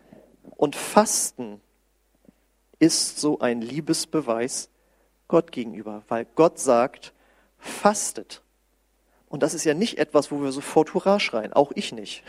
Und 0.56 0.76
Fasten 0.76 1.60
ist 2.78 3.18
so 3.20 3.40
ein 3.40 3.60
Liebesbeweis 3.60 4.70
Gott 5.28 5.50
gegenüber, 5.50 6.02
weil 6.08 6.26
Gott 6.36 6.58
sagt, 6.58 7.12
fastet. 7.58 8.42
Und 9.28 9.42
das 9.42 9.54
ist 9.54 9.64
ja 9.64 9.74
nicht 9.74 9.98
etwas, 9.98 10.30
wo 10.30 10.40
wir 10.40 10.52
sofort 10.52 10.94
Hurra 10.94 11.18
schreien, 11.18 11.52
auch 11.52 11.72
ich 11.74 11.92
nicht. 11.92 12.22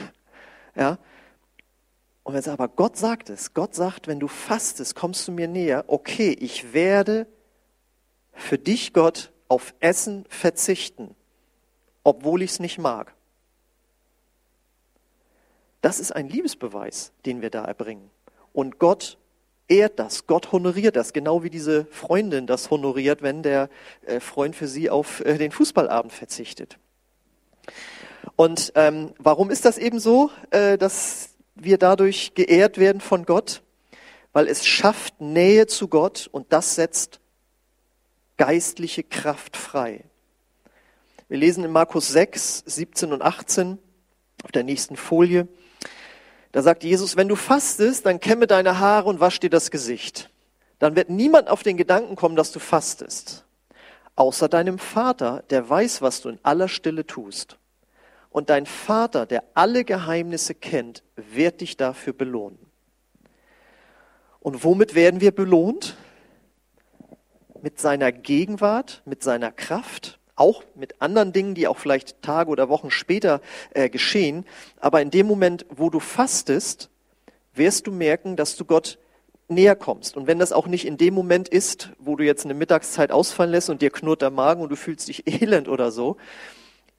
Ja? 0.75 0.97
Und 2.23 2.33
wenn 2.33 2.39
es 2.39 2.47
aber 2.47 2.67
Gott 2.67 2.97
sagt 2.97 3.29
es, 3.29 3.53
Gott 3.53 3.75
sagt, 3.75 4.07
wenn 4.07 4.19
du 4.19 4.27
fastest, 4.27 4.95
kommst 4.95 5.27
du 5.27 5.31
mir 5.31 5.47
näher, 5.47 5.85
okay, 5.87 6.31
ich 6.31 6.73
werde 6.73 7.27
für 8.37 8.57
dich, 8.57 8.93
Gott, 8.93 9.31
auf 9.47 9.73
Essen 9.79 10.25
verzichten, 10.29 11.15
obwohl 12.03 12.41
ich 12.41 12.51
es 12.51 12.59
nicht 12.59 12.77
mag. 12.77 13.13
Das 15.81 15.99
ist 15.99 16.11
ein 16.11 16.27
Liebesbeweis, 16.27 17.11
den 17.25 17.41
wir 17.41 17.49
da 17.49 17.65
erbringen. 17.65 18.09
Und 18.53 18.79
Gott 18.79 19.17
ehrt 19.67 19.99
das, 19.99 20.27
Gott 20.27 20.51
honoriert 20.51 20.95
das, 20.95 21.13
genau 21.13 21.43
wie 21.43 21.49
diese 21.49 21.85
Freundin 21.85 22.47
das 22.47 22.71
honoriert, 22.71 23.21
wenn 23.21 23.43
der 23.43 23.69
äh, 24.05 24.19
Freund 24.19 24.55
für 24.55 24.67
sie 24.67 24.89
auf 24.89 25.19
äh, 25.21 25.37
den 25.37 25.51
Fußballabend 25.51 26.13
verzichtet. 26.13 26.77
Und 28.35 28.71
ähm, 28.75 29.13
warum 29.17 29.49
ist 29.49 29.65
das 29.65 29.77
eben 29.77 29.99
so, 29.99 30.31
äh, 30.51 30.77
dass 30.77 31.35
wir 31.55 31.77
dadurch 31.77 32.33
geehrt 32.33 32.77
werden 32.77 33.01
von 33.01 33.25
Gott? 33.25 33.61
Weil 34.33 34.47
es 34.47 34.65
schafft 34.65 35.19
Nähe 35.19 35.67
zu 35.67 35.87
Gott 35.87 36.29
und 36.31 36.53
das 36.53 36.75
setzt 36.75 37.19
geistliche 38.37 39.03
Kraft 39.03 39.57
frei. 39.57 40.03
Wir 41.27 41.37
lesen 41.37 41.63
in 41.63 41.71
Markus 41.71 42.07
6, 42.07 42.63
17 42.65 43.11
und 43.11 43.21
18 43.21 43.77
auf 44.43 44.51
der 44.51 44.63
nächsten 44.63 44.95
Folie. 44.95 45.47
Da 46.51 46.61
sagt 46.61 46.83
Jesus, 46.83 47.17
wenn 47.17 47.27
du 47.27 47.35
fastest, 47.35 48.05
dann 48.05 48.19
kämme 48.19 48.47
deine 48.47 48.79
Haare 48.79 49.09
und 49.09 49.19
wasch 49.19 49.39
dir 49.39 49.49
das 49.49 49.69
Gesicht. 49.69 50.29
Dann 50.79 50.95
wird 50.95 51.09
niemand 51.09 51.49
auf 51.49 51.63
den 51.63 51.75
Gedanken 51.75 52.15
kommen, 52.15 52.35
dass 52.35 52.51
du 52.51 52.59
fastest. 52.59 53.45
Außer 54.15 54.47
deinem 54.47 54.79
Vater, 54.79 55.43
der 55.49 55.69
weiß, 55.69 56.01
was 56.01 56.21
du 56.21 56.29
in 56.29 56.39
aller 56.43 56.67
Stille 56.67 57.05
tust. 57.05 57.57
Und 58.29 58.49
dein 58.49 58.65
Vater, 58.65 59.25
der 59.25 59.43
alle 59.53 59.83
Geheimnisse 59.83 60.55
kennt, 60.55 61.03
wird 61.15 61.61
dich 61.61 61.77
dafür 61.77 62.13
belohnen. 62.13 62.59
Und 64.39 64.63
womit 64.63 64.95
werden 64.95 65.21
wir 65.21 65.31
belohnt? 65.31 65.97
Mit 67.61 67.79
seiner 67.79 68.11
Gegenwart, 68.11 69.01
mit 69.05 69.23
seiner 69.23 69.51
Kraft, 69.51 70.19
auch 70.35 70.63
mit 70.75 71.01
anderen 71.01 71.33
Dingen, 71.33 71.55
die 71.55 71.67
auch 71.67 71.77
vielleicht 71.77 72.21
Tage 72.21 72.49
oder 72.49 72.69
Wochen 72.69 72.91
später 72.91 73.41
äh, 73.73 73.89
geschehen. 73.89 74.45
Aber 74.79 75.01
in 75.01 75.09
dem 75.09 75.27
Moment, 75.27 75.65
wo 75.69 75.89
du 75.89 75.99
fastest, 75.99 76.89
wirst 77.53 77.87
du 77.87 77.91
merken, 77.91 78.35
dass 78.35 78.55
du 78.55 78.65
Gott 78.65 78.99
näher 79.49 79.75
kommst. 79.75 80.17
Und 80.17 80.27
wenn 80.27 80.39
das 80.39 80.51
auch 80.51 80.67
nicht 80.67 80.85
in 80.85 80.97
dem 80.97 81.13
Moment 81.13 81.47
ist, 81.47 81.91
wo 81.99 82.15
du 82.15 82.23
jetzt 82.23 82.45
eine 82.45 82.53
Mittagszeit 82.53 83.11
ausfallen 83.11 83.51
lässt 83.51 83.69
und 83.69 83.81
dir 83.81 83.89
knurrt 83.89 84.21
der 84.21 84.29
Magen 84.29 84.61
und 84.61 84.69
du 84.69 84.75
fühlst 84.75 85.07
dich 85.07 85.23
elend 85.41 85.67
oder 85.67 85.91
so, 85.91 86.17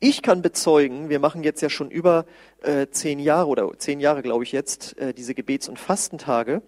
ich 0.01 0.23
kann 0.23 0.43
bezeugen, 0.43 1.09
wir 1.09 1.19
machen 1.19 1.43
jetzt 1.43 1.61
ja 1.61 1.69
schon 1.69 1.91
über 1.91 2.25
äh, 2.63 2.87
zehn 2.89 3.19
Jahre 3.19 3.49
oder 3.49 3.77
zehn 3.79 3.99
Jahre, 3.99 4.23
glaube 4.23 4.45
ich 4.45 4.53
jetzt, 4.53 4.97
äh, 4.99 5.13
diese 5.13 5.35
Gebets- 5.35 5.69
und 5.69 5.79
Fastentage. 5.79 6.63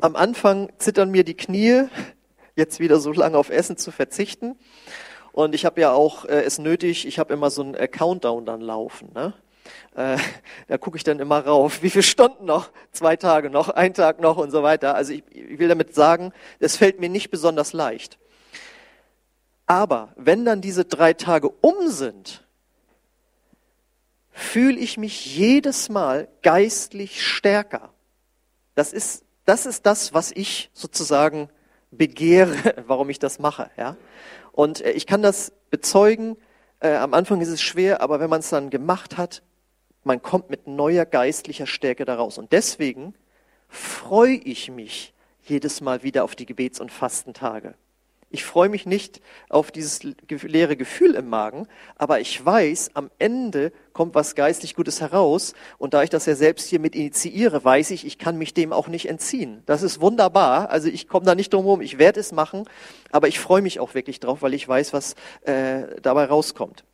Am 0.00 0.14
Anfang 0.14 0.70
zittern 0.78 1.10
mir 1.10 1.24
die 1.24 1.34
Knie, 1.36 1.88
jetzt 2.56 2.80
wieder 2.80 3.00
so 3.00 3.12
lange 3.12 3.38
auf 3.38 3.50
Essen 3.50 3.76
zu 3.76 3.90
verzichten. 3.90 4.56
Und 5.32 5.54
ich 5.54 5.64
habe 5.64 5.80
ja 5.80 5.92
auch 5.92 6.24
äh, 6.24 6.42
es 6.42 6.58
nötig, 6.58 7.06
ich 7.06 7.18
habe 7.18 7.32
immer 7.32 7.50
so 7.50 7.62
einen 7.62 7.74
äh, 7.74 7.88
Countdown 7.88 8.44
dann 8.44 8.60
laufen. 8.60 9.10
Ne? 9.14 9.32
Äh, 9.94 10.18
da 10.68 10.78
gucke 10.78 10.96
ich 10.96 11.04
dann 11.04 11.20
immer 11.20 11.44
rauf, 11.46 11.82
wie 11.82 11.90
viele 11.90 12.02
Stunden 12.02 12.44
noch, 12.44 12.70
zwei 12.92 13.16
Tage 13.16 13.50
noch, 13.50 13.68
ein 13.68 13.94
Tag 13.94 14.20
noch 14.20 14.36
und 14.36 14.50
so 14.50 14.62
weiter. 14.62 14.94
Also 14.94 15.12
ich, 15.12 15.24
ich 15.30 15.58
will 15.58 15.68
damit 15.68 15.94
sagen, 15.94 16.32
es 16.58 16.76
fällt 16.76 17.00
mir 17.00 17.08
nicht 17.08 17.30
besonders 17.30 17.72
leicht. 17.72 18.18
Aber 19.66 20.12
wenn 20.16 20.44
dann 20.44 20.60
diese 20.60 20.84
drei 20.84 21.14
Tage 21.14 21.48
um 21.48 21.88
sind, 21.88 22.44
fühle 24.32 24.78
ich 24.78 24.96
mich 24.96 25.36
jedes 25.36 25.88
Mal 25.88 26.28
geistlich 26.42 27.24
stärker. 27.24 27.90
Das 28.74 28.92
ist, 28.92 29.24
das 29.44 29.66
ist 29.66 29.86
das, 29.86 30.12
was 30.14 30.32
ich 30.32 30.70
sozusagen 30.72 31.50
begehre, 31.90 32.74
warum 32.86 33.10
ich 33.10 33.18
das 33.18 33.38
mache. 33.38 33.70
Ja? 33.76 33.96
Und 34.52 34.80
äh, 34.80 34.92
ich 34.92 35.06
kann 35.06 35.22
das 35.22 35.52
bezeugen. 35.70 36.36
Äh, 36.80 36.94
am 36.94 37.14
Anfang 37.14 37.40
ist 37.40 37.48
es 37.48 37.62
schwer, 37.62 38.00
aber 38.00 38.20
wenn 38.20 38.30
man 38.30 38.40
es 38.40 38.50
dann 38.50 38.70
gemacht 38.70 39.16
hat, 39.16 39.42
man 40.04 40.22
kommt 40.22 40.50
mit 40.50 40.66
neuer 40.66 41.04
geistlicher 41.04 41.66
Stärke 41.66 42.04
daraus. 42.04 42.38
Und 42.38 42.52
deswegen 42.52 43.14
freue 43.68 44.36
ich 44.36 44.70
mich 44.70 45.12
jedes 45.42 45.80
Mal 45.80 46.02
wieder 46.02 46.24
auf 46.24 46.34
die 46.34 46.46
Gebets- 46.46 46.80
und 46.80 46.90
Fastentage. 46.90 47.74
Ich 48.32 48.44
freue 48.44 48.68
mich 48.68 48.86
nicht 48.86 49.20
auf 49.48 49.72
dieses 49.72 50.04
leere 50.04 50.76
Gefühl 50.76 51.16
im 51.16 51.28
Magen, 51.28 51.66
aber 51.96 52.20
ich 52.20 52.44
weiß, 52.44 52.92
am 52.94 53.10
Ende 53.18 53.72
kommt 53.92 54.14
was 54.14 54.36
geistlich 54.36 54.76
Gutes 54.76 55.00
heraus. 55.00 55.52
Und 55.78 55.94
da 55.94 56.04
ich 56.04 56.10
das 56.10 56.26
ja 56.26 56.36
selbst 56.36 56.68
hier 56.68 56.78
mit 56.78 56.94
initiiere, 56.94 57.64
weiß 57.64 57.90
ich, 57.90 58.06
ich 58.06 58.18
kann 58.18 58.38
mich 58.38 58.54
dem 58.54 58.72
auch 58.72 58.86
nicht 58.86 59.08
entziehen. 59.08 59.64
Das 59.66 59.82
ist 59.82 60.00
wunderbar. 60.00 60.70
Also 60.70 60.86
ich 60.86 61.08
komme 61.08 61.26
da 61.26 61.34
nicht 61.34 61.52
drum 61.52 61.64
herum. 61.64 61.80
Ich 61.80 61.98
werde 61.98 62.20
es 62.20 62.30
machen, 62.30 62.68
aber 63.10 63.26
ich 63.26 63.40
freue 63.40 63.62
mich 63.62 63.80
auch 63.80 63.94
wirklich 63.94 64.20
drauf, 64.20 64.42
weil 64.42 64.54
ich 64.54 64.66
weiß, 64.68 64.92
was 64.92 65.16
äh, 65.42 66.00
dabei 66.00 66.26
rauskommt. 66.26 66.84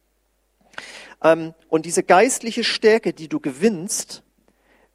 Ähm, 1.23 1.53
und 1.69 1.85
diese 1.85 2.03
geistliche 2.03 2.65
Stärke, 2.65 3.13
die 3.13 3.29
du 3.29 3.41
gewinnst, 3.41 4.23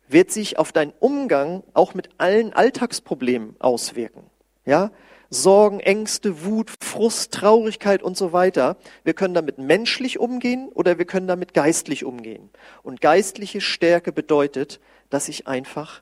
wird 0.08 0.32
sich 0.32 0.58
auf 0.58 0.72
deinen 0.72 0.94
Umgang 1.00 1.64
auch 1.76 1.94
mit 1.94 2.10
allen 2.18 2.52
Alltagsproblemen 2.52 3.56
auswirken. 3.60 4.24
Ja, 4.66 4.92
Sorgen, 5.34 5.80
Ängste, 5.80 6.44
Wut, 6.44 6.70
Frust, 6.82 7.34
Traurigkeit 7.34 8.04
und 8.04 8.18
so 8.18 8.34
weiter. 8.34 8.76
Wir 9.06 9.14
können 9.14 9.34
damit 9.34 9.58
menschlich 9.58 10.20
umgehen 10.20 10.68
oder 10.74 10.98
wir 10.98 11.06
können 11.06 11.28
damit 11.28 11.54
geistlich 11.54 12.04
umgehen. 12.04 12.50
Und 12.84 13.00
geistliche 13.00 13.62
Stärke 13.62 14.12
bedeutet, 14.12 14.82
dass 15.10 15.30
ich 15.30 15.48
einfach 15.48 16.02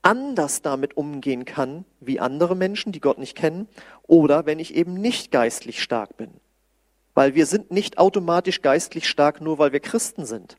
anders 0.00 0.62
damit 0.62 0.96
umgehen 0.96 1.44
kann 1.44 1.84
wie 1.98 2.20
andere 2.20 2.54
Menschen, 2.54 2.92
die 2.92 3.00
Gott 3.00 3.18
nicht 3.18 3.36
kennen, 3.36 3.68
oder 4.02 4.46
wenn 4.46 4.60
ich 4.60 4.76
eben 4.76 4.94
nicht 4.94 5.32
geistlich 5.32 5.82
stark 5.82 6.16
bin. 6.16 6.30
Weil 7.14 7.34
wir 7.34 7.46
sind 7.46 7.72
nicht 7.72 7.98
automatisch 7.98 8.62
geistlich 8.62 9.08
stark, 9.08 9.40
nur 9.40 9.58
weil 9.58 9.72
wir 9.72 9.80
Christen 9.80 10.24
sind. 10.24 10.56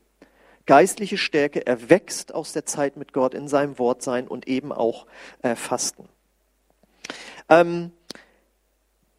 Geistliche 0.66 1.16
Stärke 1.16 1.66
erwächst 1.66 2.34
aus 2.34 2.52
der 2.52 2.66
Zeit 2.66 2.98
mit 2.98 3.14
Gott 3.14 3.32
in 3.32 3.48
seinem 3.48 3.78
Wort 3.78 4.02
sein 4.02 4.28
und 4.28 4.46
eben 4.46 4.72
auch 4.72 5.06
äh, 5.42 5.56
Fasten. 5.56 6.08
Ähm, 7.48 7.92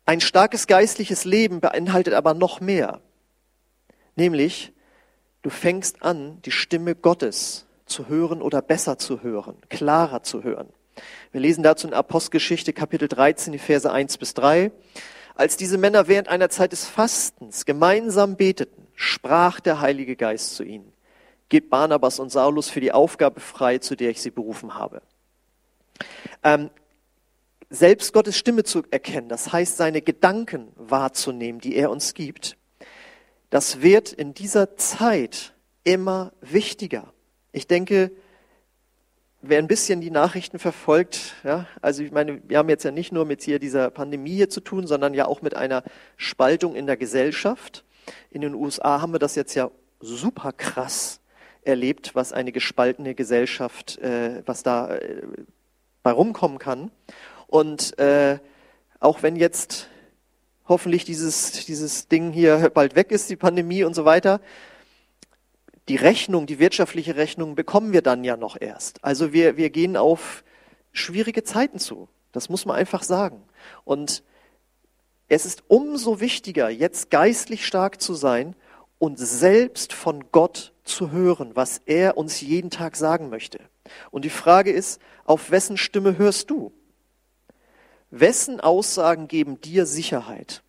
ein 0.05 0.21
starkes 0.21 0.67
geistliches 0.67 1.25
Leben 1.25 1.59
beinhaltet 1.61 2.13
aber 2.13 2.33
noch 2.33 2.61
mehr. 2.61 3.01
Nämlich, 4.15 4.71
du 5.41 5.49
fängst 5.49 6.03
an, 6.03 6.41
die 6.43 6.51
Stimme 6.51 6.95
Gottes 6.95 7.65
zu 7.85 8.07
hören 8.07 8.41
oder 8.41 8.61
besser 8.61 8.97
zu 8.97 9.23
hören, 9.23 9.57
klarer 9.69 10.23
zu 10.23 10.43
hören. 10.43 10.69
Wir 11.31 11.41
lesen 11.41 11.63
dazu 11.63 11.87
in 11.87 11.93
Apostelgeschichte 11.93 12.71
Kapitel 12.71 13.07
13, 13.07 13.51
die 13.51 13.59
Verse 13.59 13.91
1 13.91 14.17
bis 14.17 14.33
3. 14.33 14.71
Als 15.35 15.57
diese 15.57 15.77
Männer 15.77 16.07
während 16.07 16.29
einer 16.29 16.49
Zeit 16.49 16.71
des 16.71 16.85
Fastens 16.85 17.65
gemeinsam 17.65 18.37
beteten, 18.37 18.87
sprach 18.95 19.59
der 19.59 19.81
Heilige 19.81 20.15
Geist 20.15 20.55
zu 20.55 20.63
ihnen, 20.63 20.93
Gebt 21.49 21.69
Barnabas 21.69 22.19
und 22.19 22.31
Saulus 22.31 22.69
für 22.69 22.81
die 22.81 22.91
Aufgabe 22.91 23.39
frei, 23.39 23.77
zu 23.77 23.95
der 23.95 24.09
ich 24.09 24.21
sie 24.21 24.31
berufen 24.31 24.75
habe. 24.75 25.01
Ähm, 26.43 26.71
selbst 27.75 28.13
Gottes 28.13 28.37
Stimme 28.37 28.63
zu 28.63 28.83
erkennen, 28.89 29.29
das 29.29 29.51
heißt 29.51 29.77
seine 29.77 30.01
Gedanken 30.01 30.71
wahrzunehmen, 30.75 31.59
die 31.59 31.75
er 31.75 31.91
uns 31.91 32.13
gibt, 32.13 32.57
das 33.49 33.81
wird 33.81 34.11
in 34.11 34.33
dieser 34.33 34.75
Zeit 34.77 35.53
immer 35.83 36.33
wichtiger. 36.41 37.13
Ich 37.51 37.67
denke, 37.67 38.11
wer 39.41 39.59
ein 39.59 39.67
bisschen 39.67 40.01
die 40.01 40.11
Nachrichten 40.11 40.59
verfolgt, 40.59 41.35
ja, 41.43 41.67
also 41.81 42.03
ich 42.03 42.11
meine, 42.11 42.41
wir 42.47 42.57
haben 42.57 42.69
jetzt 42.69 42.83
ja 42.83 42.91
nicht 42.91 43.11
nur 43.11 43.25
mit 43.25 43.43
hier 43.43 43.59
dieser 43.59 43.91
Pandemie 43.91 44.35
hier 44.35 44.49
zu 44.49 44.61
tun, 44.61 44.87
sondern 44.87 45.13
ja 45.13 45.27
auch 45.27 45.41
mit 45.41 45.55
einer 45.55 45.83
Spaltung 46.17 46.75
in 46.75 46.87
der 46.87 46.97
Gesellschaft. 46.97 47.85
In 48.31 48.41
den 48.41 48.55
USA 48.55 49.01
haben 49.01 49.13
wir 49.13 49.19
das 49.19 49.35
jetzt 49.35 49.53
ja 49.53 49.71
super 49.99 50.51
krass 50.51 51.21
erlebt, 51.63 52.13
was 52.13 52.33
eine 52.33 52.51
gespaltene 52.51 53.15
Gesellschaft, 53.15 53.97
äh, 53.99 54.43
was 54.45 54.63
da 54.63 54.95
äh, 54.95 55.21
bei 56.03 56.11
rumkommen 56.11 56.59
kann. 56.59 56.91
Und 57.47 57.97
äh, 57.99 58.39
auch 58.99 59.23
wenn 59.23 59.35
jetzt 59.35 59.89
hoffentlich 60.67 61.05
dieses, 61.05 61.65
dieses 61.65 62.07
Ding 62.07 62.31
hier 62.31 62.69
bald 62.73 62.95
weg 62.95 63.11
ist, 63.11 63.29
die 63.29 63.35
Pandemie 63.35 63.83
und 63.83 63.93
so 63.93 64.05
weiter, 64.05 64.41
die 65.87 65.95
Rechnung, 65.95 66.47
die 66.47 66.59
wirtschaftliche 66.59 67.15
Rechnung 67.15 67.55
bekommen 67.55 67.93
wir 67.93 68.01
dann 68.01 68.23
ja 68.23 68.37
noch 68.37 68.59
erst. 68.59 69.03
Also 69.03 69.33
wir, 69.33 69.57
wir 69.57 69.69
gehen 69.69 69.97
auf 69.97 70.43
schwierige 70.91 71.43
Zeiten 71.43 71.77
zu. 71.77 72.09
Das 72.31 72.49
muss 72.49 72.65
man 72.65 72.75
einfach 72.75 73.03
sagen. 73.03 73.43
Und 73.83 74.23
es 75.27 75.45
ist 75.45 75.63
umso 75.67 76.19
wichtiger, 76.19 76.69
jetzt 76.69 77.09
geistlich 77.11 77.65
stark 77.65 78.01
zu 78.01 78.13
sein 78.13 78.55
und 78.97 79.19
selbst 79.19 79.93
von 79.93 80.31
Gott 80.31 80.73
zu 80.83 81.11
hören, 81.11 81.51
was 81.55 81.81
er 81.85 82.17
uns 82.17 82.41
jeden 82.41 82.69
Tag 82.69 82.95
sagen 82.95 83.29
möchte. 83.29 83.59
Und 84.11 84.25
die 84.25 84.29
Frage 84.29 84.71
ist, 84.71 84.99
auf 85.25 85.51
wessen 85.51 85.77
Stimme 85.77 86.17
hörst 86.17 86.49
du? 86.49 86.71
Wessen 88.17 88.61
Aussagen 88.61 89.27
geben 89.27 89.59
dir 89.59 89.85
Sicherheit? 89.85 90.63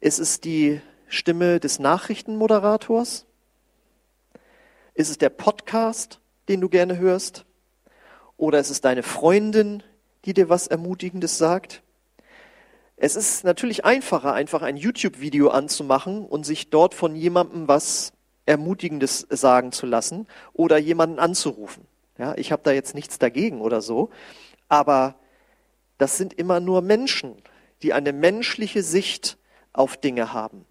Ist 0.00 0.18
es 0.18 0.40
die 0.40 0.80
Stimme 1.06 1.60
des 1.60 1.78
Nachrichtenmoderators? 1.78 3.26
Ist 4.94 5.08
es 5.08 5.18
der 5.18 5.28
Podcast, 5.28 6.18
den 6.48 6.60
du 6.60 6.68
gerne 6.68 6.98
hörst? 6.98 7.44
Oder 8.36 8.58
ist 8.58 8.70
es 8.70 8.80
deine 8.80 9.04
Freundin, 9.04 9.84
die 10.24 10.34
dir 10.34 10.48
was 10.48 10.66
Ermutigendes 10.66 11.38
sagt? 11.38 11.84
Es 12.96 13.14
ist 13.14 13.44
natürlich 13.44 13.84
einfacher, 13.84 14.32
einfach 14.32 14.62
ein 14.62 14.76
YouTube-Video 14.76 15.50
anzumachen 15.50 16.26
und 16.26 16.44
sich 16.44 16.70
dort 16.70 16.94
von 16.94 17.14
jemandem 17.14 17.68
was 17.68 18.14
Ermutigendes 18.46 19.28
sagen 19.30 19.70
zu 19.70 19.86
lassen 19.86 20.26
oder 20.54 20.76
jemanden 20.76 21.20
anzurufen. 21.20 21.86
Ja, 22.18 22.34
ich 22.34 22.50
habe 22.50 22.62
da 22.64 22.72
jetzt 22.72 22.96
nichts 22.96 23.20
dagegen 23.20 23.60
oder 23.60 23.80
so, 23.80 24.10
aber 24.68 25.14
das 26.02 26.16
sind 26.16 26.34
immer 26.34 26.58
nur 26.58 26.82
Menschen, 26.82 27.36
die 27.82 27.92
eine 27.92 28.12
menschliche 28.12 28.82
Sicht 28.82 29.38
auf 29.72 29.96
Dinge 29.96 30.32
haben. 30.32 30.66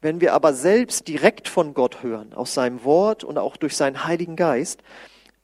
Wenn 0.00 0.20
wir 0.20 0.34
aber 0.34 0.54
selbst 0.54 1.08
direkt 1.08 1.48
von 1.48 1.74
Gott 1.74 2.04
hören, 2.04 2.32
aus 2.32 2.54
seinem 2.54 2.84
Wort 2.84 3.24
und 3.24 3.38
auch 3.38 3.56
durch 3.56 3.76
seinen 3.76 4.04
Heiligen 4.04 4.36
Geist, 4.36 4.82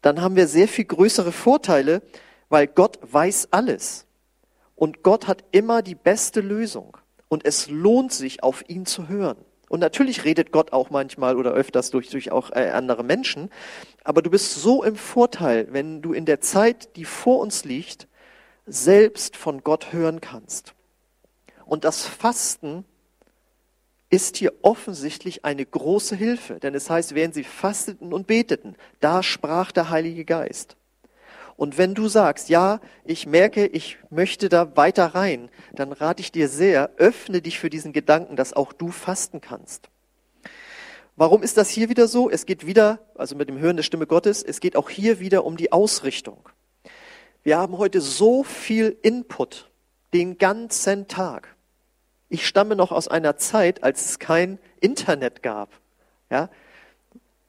dann 0.02 0.22
haben 0.22 0.36
wir 0.36 0.46
sehr 0.46 0.68
viel 0.68 0.84
größere 0.84 1.32
Vorteile, 1.32 2.00
weil 2.48 2.68
Gott 2.68 3.00
weiß 3.02 3.48
alles. 3.50 4.06
Und 4.76 5.02
Gott 5.02 5.26
hat 5.26 5.42
immer 5.50 5.82
die 5.82 5.96
beste 5.96 6.40
Lösung. 6.40 6.96
Und 7.26 7.44
es 7.44 7.68
lohnt 7.68 8.12
sich, 8.12 8.44
auf 8.44 8.62
ihn 8.68 8.86
zu 8.86 9.08
hören. 9.08 9.38
Und 9.68 9.80
natürlich 9.80 10.24
redet 10.24 10.52
Gott 10.52 10.72
auch 10.72 10.90
manchmal 10.90 11.36
oder 11.36 11.50
öfters 11.50 11.90
durch, 11.90 12.08
durch 12.08 12.30
auch 12.30 12.52
äh, 12.52 12.70
andere 12.70 13.02
Menschen. 13.02 13.50
Aber 14.04 14.22
du 14.22 14.30
bist 14.30 14.54
so 14.54 14.84
im 14.84 14.94
Vorteil, 14.94 15.66
wenn 15.72 16.02
du 16.02 16.12
in 16.12 16.24
der 16.24 16.40
Zeit, 16.40 16.94
die 16.94 17.04
vor 17.04 17.40
uns 17.40 17.64
liegt, 17.64 18.06
selbst 18.66 19.36
von 19.36 19.62
Gott 19.62 19.92
hören 19.92 20.20
kannst. 20.20 20.74
Und 21.66 21.84
das 21.84 22.06
Fasten 22.06 22.84
ist 24.10 24.36
hier 24.36 24.52
offensichtlich 24.62 25.44
eine 25.44 25.64
große 25.64 26.14
Hilfe, 26.14 26.60
denn 26.60 26.74
es 26.74 26.88
heißt, 26.88 27.14
während 27.14 27.34
sie 27.34 27.44
fasteten 27.44 28.12
und 28.12 28.26
beteten, 28.26 28.76
da 29.00 29.22
sprach 29.22 29.72
der 29.72 29.90
Heilige 29.90 30.24
Geist. 30.24 30.76
Und 31.56 31.78
wenn 31.78 31.94
du 31.94 32.08
sagst, 32.08 32.48
ja, 32.48 32.80
ich 33.04 33.26
merke, 33.26 33.66
ich 33.66 33.98
möchte 34.10 34.48
da 34.48 34.76
weiter 34.76 35.06
rein, 35.14 35.50
dann 35.72 35.92
rate 35.92 36.20
ich 36.20 36.32
dir 36.32 36.48
sehr, 36.48 36.90
öffne 36.96 37.42
dich 37.42 37.58
für 37.58 37.70
diesen 37.70 37.92
Gedanken, 37.92 38.36
dass 38.36 38.52
auch 38.52 38.72
du 38.72 38.90
fasten 38.90 39.40
kannst. 39.40 39.88
Warum 41.16 41.44
ist 41.44 41.56
das 41.56 41.70
hier 41.70 41.88
wieder 41.88 42.08
so? 42.08 42.28
Es 42.28 42.44
geht 42.44 42.66
wieder, 42.66 42.98
also 43.14 43.36
mit 43.36 43.48
dem 43.48 43.58
Hören 43.58 43.76
der 43.76 43.84
Stimme 43.84 44.06
Gottes, 44.06 44.42
es 44.42 44.58
geht 44.58 44.74
auch 44.74 44.90
hier 44.90 45.20
wieder 45.20 45.44
um 45.44 45.56
die 45.56 45.70
Ausrichtung. 45.70 46.48
Wir 47.44 47.58
haben 47.58 47.78
heute 47.78 48.00
so 48.00 48.42
viel 48.42 48.96
Input 49.02 49.70
den 50.12 50.38
ganzen 50.38 51.08
Tag. 51.08 51.54
Ich 52.30 52.46
stamme 52.46 52.74
noch 52.74 52.90
aus 52.90 53.06
einer 53.06 53.36
Zeit, 53.36 53.84
als 53.84 54.06
es 54.06 54.18
kein 54.18 54.58
Internet 54.80 55.42
gab. 55.42 55.68
Ja, 56.30 56.48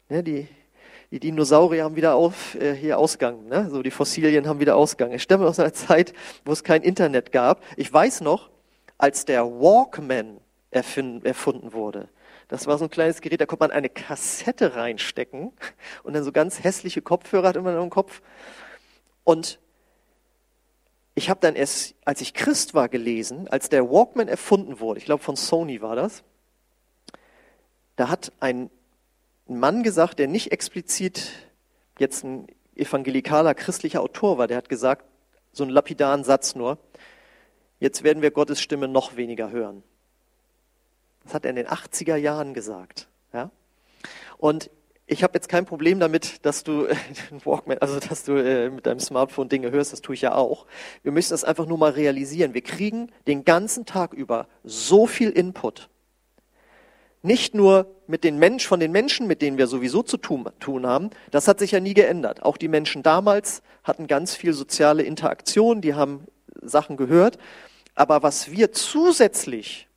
ne, 0.10 0.22
die 0.22 0.48
die 1.12 1.20
Dinosaurier 1.20 1.86
haben 1.86 1.96
wieder 1.96 2.16
auf, 2.16 2.56
äh, 2.56 2.74
hier 2.74 2.98
Ausgang, 2.98 3.48
ne? 3.48 3.70
so 3.70 3.82
die 3.82 3.92
Fossilien 3.92 4.48
haben 4.50 4.60
wieder 4.60 4.76
Ausgang. 4.76 5.14
Ich 5.14 5.24
stamme 5.24 5.48
aus 5.48 5.60
einer 5.60 5.72
Zeit, 5.72 6.14
wo 6.44 6.52
es 6.52 6.64
kein 6.64 6.82
Internet 6.82 7.32
gab. 7.32 7.64
Ich 7.78 7.94
weiß 7.94 8.20
noch, 8.20 8.50
als 8.98 9.24
der 9.24 9.46
Walkman 9.46 10.42
erfunden 10.72 11.72
wurde, 11.72 12.10
das 12.50 12.68
war 12.68 12.78
so 12.78 12.86
ein 12.86 12.90
kleines 12.90 13.22
Gerät, 13.22 13.40
da 13.40 13.46
konnte 13.46 13.64
man 13.64 13.72
eine 13.72 13.88
Kassette 13.88 14.76
reinstecken 14.76 15.54
und 16.04 16.14
dann 16.14 16.24
so 16.26 16.34
ganz 16.34 16.64
hässliche 16.64 17.02
Kopfhörer 17.02 17.48
hat 17.50 17.56
immer 17.56 17.82
im 17.82 17.90
Kopf. 17.90 18.22
Und 19.24 19.60
ich 21.16 21.30
habe 21.30 21.40
dann 21.40 21.56
erst, 21.56 21.96
als 22.04 22.22
ich 22.22 22.34
Christ 22.34 22.74
war, 22.74 22.90
gelesen, 22.90 23.48
als 23.48 23.70
der 23.70 23.90
Walkman 23.90 24.28
erfunden 24.28 24.80
wurde, 24.80 25.00
ich 25.00 25.06
glaube 25.06 25.24
von 25.24 25.38
Sony 25.38 25.82
war 25.82 25.96
das, 25.96 26.24
da 27.96 28.10
hat 28.10 28.34
ein 28.42 28.70
Mann 29.48 29.84
gesagt, 29.84 30.20
der 30.20 30.28
nicht 30.28 30.52
explizit 30.52 31.32
jetzt 31.98 32.24
ein 32.24 32.48
evangelikaler 32.76 33.54
christlicher 33.54 34.02
Autor 34.02 34.38
war, 34.38 34.48
der 34.48 34.58
hat 34.58 34.68
gesagt, 34.68 35.06
so 35.54 35.64
einen 35.64 35.72
lapidaren 35.72 36.26
Satz 36.26 36.56
nur, 36.56 36.78
jetzt 37.80 38.04
werden 38.04 38.22
wir 38.22 38.32
Gottes 38.32 38.62
Stimme 38.62 38.90
noch 38.90 39.16
weniger 39.16 39.50
hören. 39.52 39.84
Das 41.24 41.34
hat 41.34 41.46
er 41.46 41.52
in 41.52 41.56
den 41.56 41.68
80er 41.68 42.18
Jahren 42.18 42.54
gesagt. 42.54 43.08
Ja? 43.32 43.52
Und 44.38 44.70
ich 45.08 45.24
habe 45.24 45.34
jetzt 45.36 45.50
kein 45.50 45.66
Problem 45.66 46.00
damit, 46.00 46.46
dass 46.46 46.64
du 46.64 46.88
Walkman, 47.44 47.78
also 47.80 48.00
dass 48.00 48.24
du 48.24 48.34
äh, 48.34 48.70
mit 48.70 48.86
deinem 48.86 49.00
Smartphone 49.00 49.50
Dinge 49.50 49.72
hörst, 49.72 49.94
das 49.94 50.02
tue 50.02 50.16
ich 50.16 50.22
ja 50.22 50.34
auch. 50.34 50.66
Wir 51.04 51.12
müssen 51.12 51.32
das 51.32 51.44
einfach 51.44 51.66
nur 51.66 51.78
mal 51.78 51.92
realisieren. 51.92 52.54
Wir 52.54 52.62
kriegen 52.62 53.12
den 53.28 53.46
ganzen 53.46 53.86
Tag 53.86 54.14
über 54.14 54.48
so 54.64 55.06
viel 55.08 55.30
Input 55.30 55.90
nicht 57.26 57.56
nur 57.56 57.88
mit 58.06 58.24
den 58.24 58.38
Mensch, 58.38 58.68
von 58.68 58.80
den 58.80 58.92
Menschen, 58.92 59.26
mit 59.26 59.42
denen 59.42 59.58
wir 59.58 59.66
sowieso 59.66 60.04
zu 60.04 60.18
tun, 60.18 60.48
tun 60.60 60.86
haben, 60.86 61.10
das 61.32 61.48
hat 61.48 61.58
sich 61.58 61.72
ja 61.72 61.80
nie 61.80 61.96
geändert. 61.96 62.44
Auch 62.44 62.56
die 62.56 62.68
Menschen 62.68 63.02
damals 63.02 63.64
hatten 63.84 64.06
ganz 64.06 64.36
viel 64.36 64.54
soziale 64.54 65.02
Interaktion, 65.02 65.82
die 65.82 65.96
haben 65.96 66.26
Sachen 66.62 66.98
gehört. 66.98 67.40
Aber 67.96 68.22
was 68.22 68.52
wir 68.52 68.72
zusätzlich 68.72 69.88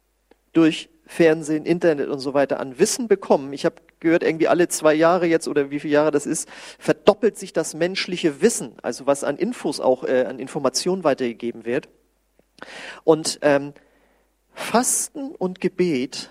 durch 0.55 0.89
Fernsehen, 1.05 1.67
Internet 1.67 2.09
und 2.09 2.21
so 2.21 2.33
weiter 2.33 2.61
an 2.61 2.79
Wissen 2.79 3.09
bekommen, 3.09 3.53
ich 3.53 3.67
habe 3.67 3.77
gehört, 4.01 4.23
irgendwie 4.23 4.49
alle 4.49 4.69
zwei 4.69 4.95
Jahre 4.95 5.27
jetzt 5.27 5.49
oder 5.49 5.71
wie 5.71 5.81
viele 5.81 5.95
Jahre 5.95 6.11
das 6.11 6.27
ist, 6.27 6.49
verdoppelt 6.79 7.39
sich 7.39 7.53
das 7.53 7.75
menschliche 7.75 8.41
Wissen, 8.41 8.73
also 8.83 9.07
was 9.07 9.25
an 9.25 9.37
Infos 9.37 9.81
auch, 9.81 10.05
äh, 10.05 10.25
an 10.25 10.39
Informationen 10.39 11.05
weitergegeben 11.05 11.65
wird. 11.65 11.89
Und 13.05 13.39
ähm, 13.43 13.73
Fasten 14.55 15.35
und 15.35 15.61
Gebet 15.61 16.31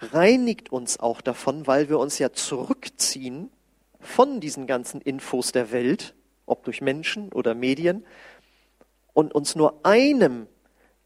reinigt 0.00 0.72
uns 0.72 0.98
auch 0.98 1.20
davon, 1.20 1.66
weil 1.66 1.88
wir 1.88 1.98
uns 1.98 2.18
ja 2.18 2.32
zurückziehen 2.32 3.50
von 4.00 4.40
diesen 4.40 4.66
ganzen 4.66 5.00
Infos 5.00 5.52
der 5.52 5.70
Welt, 5.70 6.14
ob 6.46 6.64
durch 6.64 6.80
Menschen 6.80 7.32
oder 7.32 7.54
Medien, 7.54 8.04
und 9.12 9.34
uns 9.34 9.54
nur 9.54 9.84
einem 9.84 10.48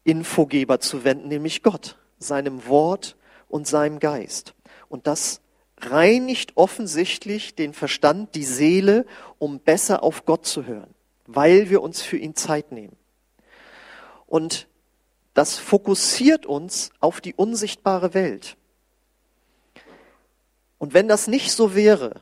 Infogeber 0.03 0.79
zu 0.79 1.03
wenden, 1.03 1.27
nämlich 1.27 1.61
Gott, 1.61 1.97
seinem 2.17 2.65
Wort 2.67 3.17
und 3.49 3.67
seinem 3.67 3.99
Geist. 3.99 4.55
Und 4.89 5.07
das 5.07 5.41
reinigt 5.79 6.53
offensichtlich 6.55 7.55
den 7.55 7.73
Verstand, 7.73 8.35
die 8.35 8.43
Seele, 8.43 9.05
um 9.37 9.59
besser 9.59 10.03
auf 10.03 10.25
Gott 10.25 10.45
zu 10.45 10.65
hören, 10.65 10.93
weil 11.25 11.69
wir 11.69 11.81
uns 11.81 12.01
für 12.01 12.17
ihn 12.17 12.35
Zeit 12.35 12.71
nehmen. 12.71 12.95
Und 14.25 14.67
das 15.33 15.57
fokussiert 15.57 16.45
uns 16.45 16.91
auf 16.99 17.21
die 17.21 17.33
unsichtbare 17.33 18.13
Welt. 18.13 18.57
Und 20.79 20.93
wenn 20.93 21.07
das 21.07 21.27
nicht 21.27 21.51
so 21.51 21.75
wäre, 21.75 22.21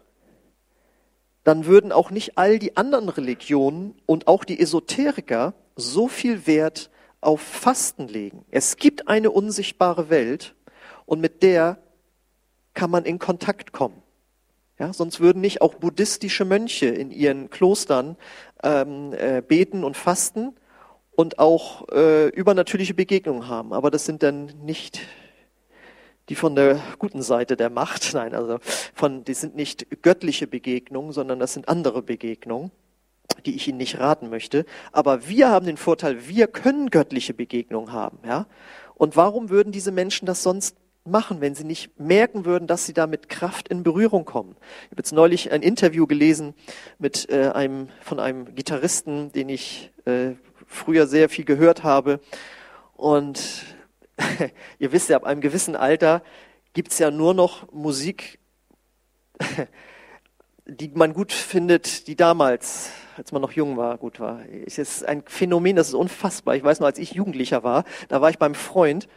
dann 1.44 1.66
würden 1.66 1.92
auch 1.92 2.10
nicht 2.10 2.38
all 2.38 2.60
die 2.60 2.76
anderen 2.76 3.10
Religionen 3.10 3.96
und 4.06 4.28
auch 4.28 4.44
die 4.44 4.60
Esoteriker 4.60 5.54
so 5.76 6.08
viel 6.08 6.48
Wert 6.48 6.90
auf 7.22 7.42
Fasten 7.42 8.08
legen. 8.08 8.46
Es 8.52 8.78
gibt 8.78 9.08
eine 9.08 9.32
unsichtbare 9.32 10.10
Welt 10.10 10.56
und 11.06 11.22
mit 11.22 11.44
der 11.44 11.78
kann 12.76 12.92
man 12.92 13.06
in 13.06 13.18
Kontakt 13.18 13.72
kommen. 13.72 14.04
Ja, 14.78 14.92
sonst 14.94 15.20
würden 15.20 15.42
nicht 15.42 15.62
auch 15.62 15.76
buddhistische 15.76 16.46
Mönche 16.46 16.88
in 16.88 17.10
ihren 17.10 17.50
Klostern 17.50 18.18
ähm, 18.62 19.14
äh, 19.14 19.42
beten 19.42 19.84
und 19.84 19.96
fasten 19.96 20.54
und 21.16 21.40
auch 21.40 21.88
äh, 21.90 22.28
übernatürliche 22.28 22.94
Begegnungen 22.94 23.48
haben. 23.48 23.74
Aber 23.74 23.90
das 23.90 24.06
sind 24.06 24.22
dann 24.22 24.48
nicht 24.64 25.00
die 26.28 26.36
von 26.36 26.56
der 26.56 26.82
guten 27.00 27.22
Seite 27.22 27.56
der 27.56 27.70
Macht, 27.70 28.12
nein, 28.14 28.36
also 28.36 28.58
von, 28.94 29.24
die 29.24 29.34
sind 29.34 29.56
nicht 29.56 30.02
göttliche 30.02 30.48
Begegnungen, 30.48 31.14
sondern 31.14 31.40
das 31.40 31.54
sind 31.54 31.70
andere 31.70 32.02
Begegnungen, 32.02 32.72
die 33.46 33.56
ich 33.56 33.68
Ihnen 33.68 33.78
nicht 33.78 34.00
raten 34.00 34.30
möchte. 34.30 34.66
Aber 34.92 35.28
wir 35.28 35.50
haben 35.50 35.66
den 35.66 35.78
Vorteil, 35.78 36.28
wir 36.28 36.48
können 36.48 36.90
göttliche 36.90 37.34
Begegnungen 37.34 37.94
haben, 37.94 38.20
ja. 38.26 38.48
Und 38.96 39.16
warum 39.18 39.50
würden 39.50 39.74
diese 39.74 39.92
Menschen 39.92 40.26
das 40.26 40.42
sonst 40.42 40.78
machen, 41.06 41.40
wenn 41.40 41.54
sie 41.54 41.64
nicht 41.64 42.00
merken 42.00 42.46
würden, 42.46 42.68
dass 42.68 42.86
sie 42.86 42.94
da 42.94 43.06
mit 43.08 43.30
Kraft 43.30 43.68
in 43.68 43.84
Berührung 43.84 44.26
kommen. 44.26 44.56
Ich 44.86 44.92
habe 44.92 45.00
jetzt 45.00 45.14
neulich 45.14 45.52
ein 45.52 45.62
Interview 45.62 46.08
gelesen 46.08 46.56
mit 46.98 47.30
äh, 47.30 47.50
einem 47.50 47.90
von 48.02 48.20
einem 48.20 48.56
Gitarristen, 48.56 49.32
den 49.32 49.50
ich 49.50 49.92
äh, 50.06 50.32
früher 50.66 51.06
sehr 51.08 51.30
viel 51.30 51.46
gehört 51.46 51.84
habe. 51.84 52.20
Und 52.96 53.64
ihr 54.80 54.92
wisst 54.92 55.10
ja, 55.10 55.18
ab 55.18 55.26
einem 55.26 55.42
gewissen 55.42 55.76
Alter 55.76 56.24
gibt's 56.74 56.98
ja 56.98 57.12
nur 57.12 57.34
noch 57.34 57.72
Musik, 57.72 58.40
die 60.66 60.90
man 60.90 61.14
gut 61.14 61.32
findet, 61.32 62.08
die 62.08 62.16
damals, 62.16 62.90
als 63.16 63.32
man 63.32 63.44
noch 63.44 63.52
jung 63.52 63.78
war, 63.78 63.98
gut 64.00 64.20
war. 64.20 64.42
Es 64.66 64.80
ist 64.80 65.06
ein 65.06 65.24
Phänomen, 65.28 65.76
das 65.76 65.90
ist 65.90 65.94
unfassbar. 65.94 66.56
Ich 66.56 66.64
weiß 66.64 66.80
noch, 66.80 66.88
als 66.88 66.98
ich 66.98 67.14
Jugendlicher 67.14 67.64
war, 67.64 67.84
da 68.08 68.22
war 68.22 68.32
ich 68.32 68.40
beim 68.40 68.56
Freund, 68.56 69.08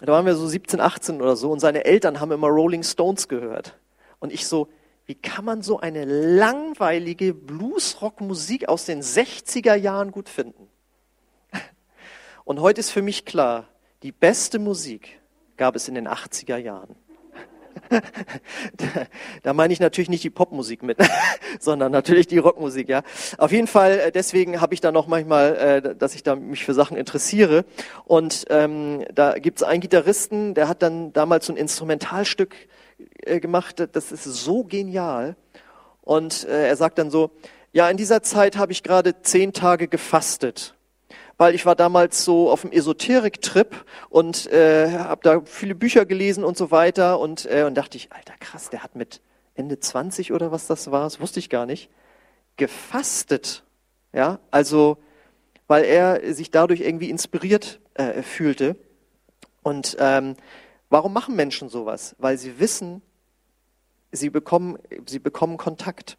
da 0.00 0.12
waren 0.12 0.26
wir 0.26 0.34
so 0.34 0.46
17, 0.46 0.80
18 0.80 1.20
oder 1.20 1.36
so 1.36 1.50
und 1.50 1.60
seine 1.60 1.84
Eltern 1.84 2.20
haben 2.20 2.32
immer 2.32 2.48
Rolling 2.48 2.82
Stones 2.82 3.28
gehört. 3.28 3.78
Und 4.20 4.32
ich 4.32 4.46
so, 4.46 4.68
wie 5.06 5.14
kann 5.14 5.44
man 5.44 5.62
so 5.62 5.80
eine 5.80 6.04
langweilige 6.04 7.34
Bluesrock-Musik 7.34 8.68
aus 8.68 8.84
den 8.84 9.02
60er 9.02 9.74
Jahren 9.74 10.12
gut 10.12 10.28
finden? 10.28 10.68
Und 12.44 12.60
heute 12.60 12.80
ist 12.80 12.90
für 12.90 13.02
mich 13.02 13.24
klar, 13.24 13.68
die 14.02 14.12
beste 14.12 14.58
Musik 14.58 15.20
gab 15.56 15.76
es 15.76 15.88
in 15.88 15.94
den 15.94 16.08
80er 16.08 16.56
Jahren. 16.56 16.94
da, 19.42 19.52
meine 19.52 19.72
ich 19.72 19.80
natürlich 19.80 20.08
nicht 20.08 20.24
die 20.24 20.30
Popmusik 20.30 20.82
mit, 20.82 20.98
sondern 21.60 21.92
natürlich 21.92 22.26
die 22.26 22.38
Rockmusik, 22.38 22.88
ja. 22.88 23.02
Auf 23.38 23.52
jeden 23.52 23.66
Fall, 23.66 23.98
äh, 23.98 24.12
deswegen 24.12 24.60
habe 24.60 24.74
ich 24.74 24.80
da 24.80 24.92
noch 24.92 25.06
manchmal, 25.06 25.56
äh, 25.56 25.94
dass 25.94 26.14
ich 26.14 26.22
da 26.22 26.36
mich 26.36 26.64
für 26.64 26.74
Sachen 26.74 26.96
interessiere. 26.96 27.64
Und 28.04 28.44
ähm, 28.50 29.04
da 29.14 29.38
gibt 29.38 29.58
es 29.58 29.62
einen 29.62 29.80
Gitarristen, 29.80 30.54
der 30.54 30.68
hat 30.68 30.82
dann 30.82 31.12
damals 31.12 31.46
so 31.46 31.52
ein 31.52 31.56
Instrumentalstück 31.56 32.54
äh, 33.22 33.40
gemacht, 33.40 33.86
das 33.92 34.12
ist 34.12 34.24
so 34.24 34.64
genial. 34.64 35.36
Und 36.02 36.44
äh, 36.44 36.68
er 36.68 36.76
sagt 36.76 36.98
dann 36.98 37.10
so, 37.10 37.30
ja, 37.72 37.88
in 37.90 37.96
dieser 37.96 38.22
Zeit 38.22 38.56
habe 38.56 38.72
ich 38.72 38.82
gerade 38.82 39.20
zehn 39.22 39.52
Tage 39.52 39.88
gefastet 39.88 40.74
weil 41.38 41.54
ich 41.54 41.64
war 41.64 41.76
damals 41.76 42.24
so 42.24 42.50
auf 42.50 42.62
dem 42.62 42.72
Esoterik-Trip 42.72 43.84
und 44.10 44.46
äh, 44.52 44.90
habe 44.90 45.20
da 45.22 45.40
viele 45.44 45.74
Bücher 45.74 46.04
gelesen 46.04 46.44
und 46.44 46.58
so 46.58 46.70
weiter 46.70 47.18
und, 47.18 47.46
äh, 47.46 47.62
und 47.62 47.74
dachte 47.74 47.96
ich, 47.96 48.12
alter 48.12 48.34
krass, 48.40 48.68
der 48.70 48.82
hat 48.82 48.96
mit 48.96 49.22
Ende 49.54 49.80
20 49.80 50.32
oder 50.32 50.52
was 50.52 50.66
das 50.66 50.90
war, 50.90 51.04
das 51.04 51.20
wusste 51.20 51.38
ich 51.38 51.48
gar 51.48 51.64
nicht, 51.64 51.88
gefastet. 52.56 53.64
Ja, 54.12 54.40
also 54.50 54.98
weil 55.68 55.84
er 55.84 56.34
sich 56.34 56.50
dadurch 56.50 56.80
irgendwie 56.80 57.10
inspiriert 57.10 57.78
äh, 57.94 58.22
fühlte. 58.22 58.76
Und 59.62 59.96
ähm, 60.00 60.34
warum 60.88 61.12
machen 61.12 61.36
Menschen 61.36 61.68
sowas? 61.68 62.16
Weil 62.18 62.38
sie 62.38 62.58
wissen, 62.58 63.02
sie 64.10 64.30
bekommen, 64.30 64.78
sie 65.06 65.18
bekommen 65.18 65.58
Kontakt. 65.58 66.16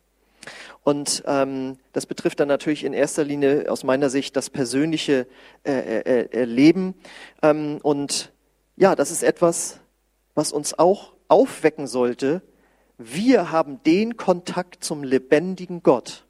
Und 0.84 1.24
ähm, 1.26 1.78
das 1.94 2.06
betrifft 2.06 2.40
dann 2.40 2.48
natürlich 2.48 2.84
in 2.84 2.94
erster 2.94 3.24
Linie 3.24 3.72
aus 3.72 3.84
meiner 3.84 4.10
Sicht 4.10 4.36
das 4.36 4.50
persönliche 4.50 5.28
äh, 5.64 5.72
äh, 5.72 6.30
äh, 6.32 6.44
Leben. 6.46 6.96
Ähm, 7.42 7.80
und 7.84 8.32
ja, 8.76 8.96
das 8.96 9.12
ist 9.12 9.24
etwas, 9.24 9.80
was 10.36 10.52
uns 10.52 10.78
auch 10.78 11.14
aufwecken 11.28 11.88
sollte. 11.88 12.42
Wir 12.98 13.52
haben 13.52 13.82
den 13.84 14.18
Kontakt 14.18 14.84
zum 14.84 15.04
lebendigen 15.04 15.84
Gott. 15.84 16.26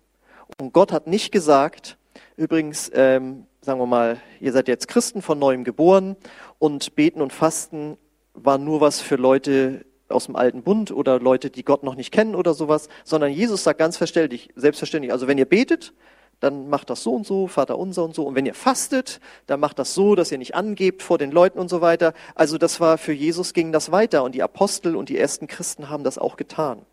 Und 0.60 0.73
Gott 0.73 0.91
hat 0.91 1.08
nicht 1.08 1.32
gesagt, 1.32 1.97
übrigens, 2.38 2.91
ähm, 2.93 3.45
sagen 3.62 3.79
wir 3.79 3.86
mal, 3.86 4.17
ihr 4.39 4.51
seid 4.51 4.67
jetzt 4.67 4.88
Christen 4.88 5.21
von 5.21 5.39
neuem 5.39 5.63
geboren 5.63 6.15
und 6.58 6.95
beten 6.95 7.21
und 7.21 7.34
fasten 7.34 7.97
war 8.34 8.58
nur 8.58 8.82
was 8.82 9.01
für 9.01 9.15
Leute, 9.15 9.86
aus 10.09 10.25
dem 10.25 10.35
alten 10.35 10.63
Bund 10.63 10.91
oder 10.91 11.19
Leute, 11.19 11.49
die 11.49 11.63
Gott 11.63 11.83
noch 11.83 11.95
nicht 11.95 12.11
kennen 12.11 12.35
oder 12.35 12.53
sowas, 12.53 12.89
sondern 13.03 13.31
Jesus 13.31 13.63
sagt 13.63 13.79
ganz 13.79 13.97
verständlich, 13.97 14.49
selbstverständlich, 14.55 15.11
also 15.11 15.27
wenn 15.27 15.37
ihr 15.37 15.45
betet, 15.45 15.93
dann 16.39 16.69
macht 16.69 16.89
das 16.89 17.03
so 17.03 17.13
und 17.13 17.25
so, 17.25 17.47
Vater 17.47 17.77
unser 17.77 18.03
und 18.03 18.15
so. 18.15 18.25
Und 18.25 18.35
wenn 18.35 18.45
ihr 18.45 18.53
fastet, 18.53 19.19
dann 19.45 19.59
macht 19.59 19.77
das 19.77 19.93
so, 19.93 20.15
dass 20.15 20.31
ihr 20.31 20.37
nicht 20.37 20.55
angebt 20.55 21.03
vor 21.03 21.17
den 21.17 21.31
Leuten 21.31 21.59
und 21.59 21.69
so 21.69 21.81
weiter. 21.81 22.13
Also 22.33 22.57
das 22.57 22.79
war 22.79 22.97
für 22.97 23.11
Jesus 23.11 23.53
ging 23.53 23.71
das 23.71 23.91
weiter 23.91 24.23
und 24.23 24.35
die 24.35 24.43
Apostel 24.43 24.95
und 24.95 25.09
die 25.09 25.17
ersten 25.17 25.47
Christen 25.47 25.89
haben 25.89 26.03
das 26.03 26.17
auch 26.17 26.37
getan. 26.37 26.85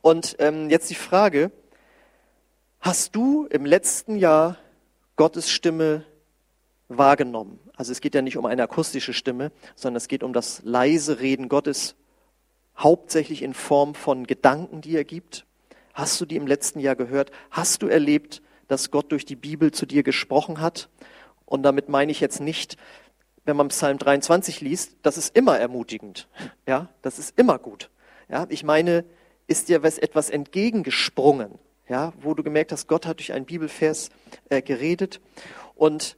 Und 0.00 0.36
ähm, 0.38 0.70
jetzt 0.70 0.90
die 0.90 0.94
Frage, 0.94 1.50
hast 2.80 3.16
du 3.16 3.46
im 3.46 3.64
letzten 3.64 4.16
Jahr 4.16 4.58
Gottes 5.16 5.50
Stimme 5.50 6.04
wahrgenommen? 6.88 7.58
Also 7.74 7.90
es 7.90 8.00
geht 8.00 8.14
ja 8.14 8.22
nicht 8.22 8.36
um 8.36 8.46
eine 8.46 8.62
akustische 8.62 9.12
Stimme, 9.12 9.50
sondern 9.74 9.96
es 9.96 10.08
geht 10.08 10.22
um 10.22 10.32
das 10.32 10.62
leise 10.64 11.18
Reden 11.20 11.48
Gottes 11.48 11.96
hauptsächlich 12.78 13.42
in 13.42 13.54
Form 13.54 13.94
von 13.94 14.26
Gedanken, 14.26 14.80
die 14.80 14.96
er 14.96 15.04
gibt? 15.04 15.46
Hast 15.94 16.20
du 16.20 16.26
die 16.26 16.36
im 16.36 16.46
letzten 16.46 16.78
Jahr 16.78 16.96
gehört? 16.96 17.30
Hast 17.50 17.82
du 17.82 17.88
erlebt, 17.88 18.42
dass 18.68 18.90
Gott 18.90 19.12
durch 19.12 19.24
die 19.24 19.36
Bibel 19.36 19.72
zu 19.72 19.86
dir 19.86 20.02
gesprochen 20.02 20.60
hat? 20.60 20.88
Und 21.46 21.62
damit 21.62 21.88
meine 21.88 22.12
ich 22.12 22.20
jetzt 22.20 22.40
nicht, 22.40 22.76
wenn 23.44 23.56
man 23.56 23.68
Psalm 23.68 23.98
23 23.98 24.60
liest, 24.60 24.96
das 25.02 25.16
ist 25.16 25.36
immer 25.36 25.58
ermutigend. 25.58 26.28
Ja, 26.66 26.88
das 27.02 27.18
ist 27.18 27.38
immer 27.38 27.58
gut. 27.58 27.90
Ja, 28.28 28.46
ich 28.48 28.64
meine, 28.64 29.04
ist 29.46 29.68
dir 29.68 29.82
etwas 29.84 30.28
entgegengesprungen? 30.28 31.58
Ja, 31.88 32.12
wo 32.20 32.34
du 32.34 32.42
gemerkt 32.42 32.72
hast, 32.72 32.88
Gott 32.88 33.06
hat 33.06 33.20
durch 33.20 33.32
einen 33.32 33.46
Bibelvers 33.46 34.10
äh, 34.48 34.60
geredet. 34.60 35.20
Und 35.76 36.16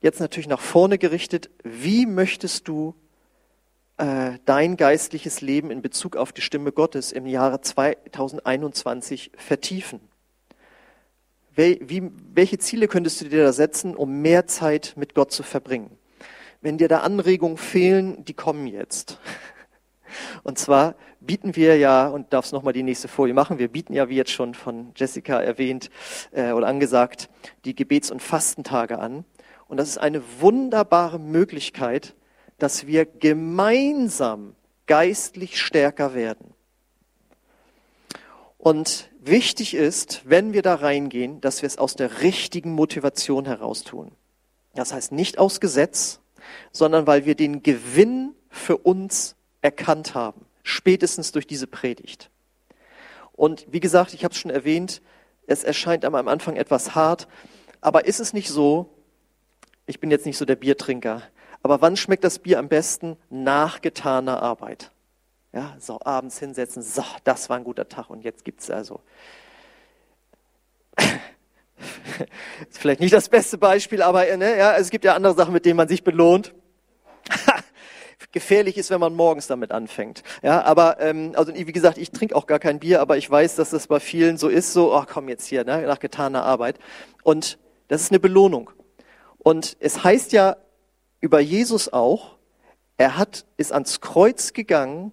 jetzt 0.00 0.18
natürlich 0.18 0.48
nach 0.48 0.60
vorne 0.60 0.96
gerichtet, 0.96 1.50
wie 1.62 2.06
möchtest 2.06 2.66
du 2.66 2.94
äh, 3.98 4.38
dein 4.44 4.76
geistliches 4.76 5.40
Leben 5.40 5.70
in 5.70 5.82
Bezug 5.82 6.16
auf 6.16 6.32
die 6.32 6.40
Stimme 6.40 6.72
Gottes 6.72 7.12
im 7.12 7.26
Jahre 7.26 7.60
2021 7.60 9.32
vertiefen? 9.36 10.00
Wel, 11.54 11.78
wie, 11.82 12.10
welche 12.34 12.58
Ziele 12.58 12.88
könntest 12.88 13.20
du 13.20 13.28
dir 13.28 13.44
da 13.44 13.52
setzen, 13.52 13.94
um 13.94 14.22
mehr 14.22 14.46
Zeit 14.46 14.94
mit 14.96 15.14
Gott 15.14 15.32
zu 15.32 15.42
verbringen? 15.42 15.98
Wenn 16.62 16.78
dir 16.78 16.88
da 16.88 17.00
Anregungen 17.00 17.58
fehlen, 17.58 18.24
die 18.24 18.34
kommen 18.34 18.66
jetzt. 18.66 19.18
Und 20.42 20.58
zwar 20.58 20.94
bieten 21.20 21.56
wir 21.56 21.76
ja, 21.76 22.08
und 22.08 22.32
darfst 22.32 22.52
nochmal 22.52 22.72
die 22.72 22.82
nächste 22.82 23.08
Folie 23.08 23.32
machen, 23.32 23.58
wir 23.58 23.68
bieten 23.68 23.94
ja, 23.94 24.08
wie 24.08 24.16
jetzt 24.16 24.30
schon 24.30 24.54
von 24.54 24.92
Jessica 24.94 25.40
erwähnt 25.40 25.88
äh, 26.32 26.52
oder 26.52 26.66
angesagt, 26.66 27.30
die 27.64 27.74
Gebets- 27.74 28.10
und 28.10 28.20
Fastentage 28.20 28.98
an. 28.98 29.24
Und 29.68 29.76
das 29.78 29.88
ist 29.88 29.98
eine 29.98 30.22
wunderbare 30.40 31.18
Möglichkeit, 31.18 32.14
dass 32.62 32.86
wir 32.86 33.06
gemeinsam 33.06 34.54
geistlich 34.86 35.60
stärker 35.60 36.14
werden. 36.14 36.54
Und 38.56 39.10
wichtig 39.18 39.74
ist, 39.74 40.22
wenn 40.26 40.52
wir 40.52 40.62
da 40.62 40.76
reingehen, 40.76 41.40
dass 41.40 41.62
wir 41.62 41.66
es 41.66 41.76
aus 41.76 41.96
der 41.96 42.20
richtigen 42.22 42.70
Motivation 42.70 43.46
heraus 43.46 43.82
tun. 43.82 44.12
Das 44.76 44.92
heißt 44.92 45.10
nicht 45.10 45.40
aus 45.40 45.58
Gesetz, 45.58 46.20
sondern 46.70 47.08
weil 47.08 47.24
wir 47.24 47.34
den 47.34 47.64
Gewinn 47.64 48.36
für 48.48 48.76
uns 48.76 49.34
erkannt 49.60 50.14
haben, 50.14 50.46
spätestens 50.62 51.32
durch 51.32 51.48
diese 51.48 51.66
Predigt. 51.66 52.30
Und 53.32 53.66
wie 53.72 53.80
gesagt, 53.80 54.14
ich 54.14 54.22
habe 54.22 54.34
es 54.34 54.38
schon 54.38 54.52
erwähnt, 54.52 55.02
es 55.48 55.64
erscheint 55.64 56.04
am 56.04 56.14
Anfang 56.14 56.54
etwas 56.54 56.94
hart, 56.94 57.26
aber 57.80 58.04
ist 58.04 58.20
es 58.20 58.32
nicht 58.32 58.50
so, 58.50 58.88
ich 59.86 59.98
bin 59.98 60.12
jetzt 60.12 60.26
nicht 60.26 60.38
so 60.38 60.44
der 60.44 60.54
Biertrinker, 60.54 61.22
aber 61.62 61.80
wann 61.80 61.96
schmeckt 61.96 62.24
das 62.24 62.38
Bier 62.38 62.58
am 62.58 62.68
besten? 62.68 63.16
Nach 63.30 63.80
getaner 63.80 64.42
Arbeit. 64.42 64.90
Ja, 65.52 65.76
so 65.78 66.00
abends 66.02 66.38
hinsetzen, 66.38 66.82
so, 66.82 67.04
das 67.24 67.50
war 67.50 67.58
ein 67.58 67.64
guter 67.64 67.88
Tag 67.88 68.08
und 68.08 68.24
jetzt 68.24 68.44
gibt's 68.44 68.70
also. 68.70 69.00
ist 72.70 72.78
vielleicht 72.78 73.00
nicht 73.00 73.12
das 73.12 73.28
beste 73.28 73.58
Beispiel, 73.58 74.00
aber 74.02 74.24
ne, 74.36 74.56
ja, 74.56 74.76
es 74.76 74.90
gibt 74.90 75.04
ja 75.04 75.14
andere 75.14 75.34
Sachen, 75.34 75.52
mit 75.52 75.66
denen 75.66 75.76
man 75.76 75.88
sich 75.88 76.02
belohnt. 76.02 76.54
Gefährlich 78.32 78.78
ist, 78.78 78.90
wenn 78.90 79.00
man 79.00 79.14
morgens 79.14 79.46
damit 79.46 79.72
anfängt. 79.72 80.22
Ja, 80.42 80.62
aber 80.62 81.00
ähm, 81.00 81.32
also 81.36 81.54
wie 81.54 81.64
gesagt, 81.64 81.98
ich 81.98 82.12
trinke 82.12 82.34
auch 82.34 82.46
gar 82.46 82.58
kein 82.58 82.78
Bier, 82.78 83.02
aber 83.02 83.18
ich 83.18 83.30
weiß, 83.30 83.56
dass 83.56 83.70
das 83.70 83.88
bei 83.88 84.00
vielen 84.00 84.38
so 84.38 84.48
ist. 84.48 84.72
So, 84.72 84.96
oh, 84.96 85.04
komm 85.06 85.28
jetzt 85.28 85.46
hier, 85.46 85.64
ne, 85.64 85.82
nach 85.82 85.98
getaner 85.98 86.44
Arbeit. 86.44 86.78
Und 87.24 87.58
das 87.88 88.00
ist 88.00 88.10
eine 88.10 88.20
Belohnung. 88.20 88.70
Und 89.38 89.76
es 89.80 90.02
heißt 90.02 90.32
ja 90.32 90.56
über 91.22 91.40
Jesus 91.40 91.90
auch, 91.90 92.36
er 92.98 93.16
hat, 93.16 93.46
ist 93.56 93.72
ans 93.72 94.02
Kreuz 94.02 94.52
gegangen, 94.52 95.12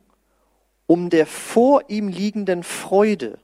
um 0.85 1.09
der 1.09 1.25
vor 1.25 1.83
ihm 1.87 2.09
liegenden 2.09 2.63
Freude, 2.63 3.39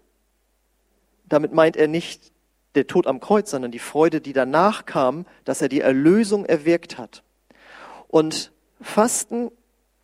damit 1.25 1.53
meint 1.53 1.77
er 1.77 1.87
nicht 1.87 2.33
der 2.73 2.87
Tod 2.87 3.07
am 3.07 3.19
Kreuz, 3.21 3.51
sondern 3.51 3.71
die 3.71 3.79
Freude, 3.79 4.19
die 4.19 4.33
danach 4.33 4.85
kam, 4.85 5.25
dass 5.45 5.61
er 5.61 5.69
die 5.69 5.79
Erlösung 5.79 6.45
erwirkt 6.45 6.97
hat. 6.97 7.23
Und 8.07 8.51
Fasten 8.81 9.51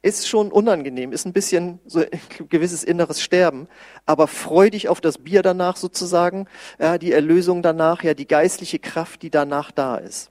ist 0.04 0.28
schon 0.28 0.52
unangenehm, 0.52 1.12
ist 1.12 1.26
ein 1.26 1.34
bisschen 1.34 1.80
so 1.86 2.00
ein 2.00 2.48
gewisses 2.50 2.84
inneres 2.84 3.22
Sterben, 3.22 3.68
aber 4.06 4.28
freu 4.28 4.70
dich 4.70 4.88
auf 4.88 5.02
das 5.02 5.20
Bier 5.20 5.42
danach 5.42 5.78
sozusagen, 5.78 6.48
ja, 6.80 6.98
die 6.98 7.12
Erlösung 7.12 7.62
danach, 7.62 8.04
ja, 8.04 8.14
die 8.14 8.28
geistliche 8.28 8.80
Kraft, 8.80 9.22
die 9.22 9.30
danach 9.30 9.72
da 9.72 9.98
ist. 9.98 10.31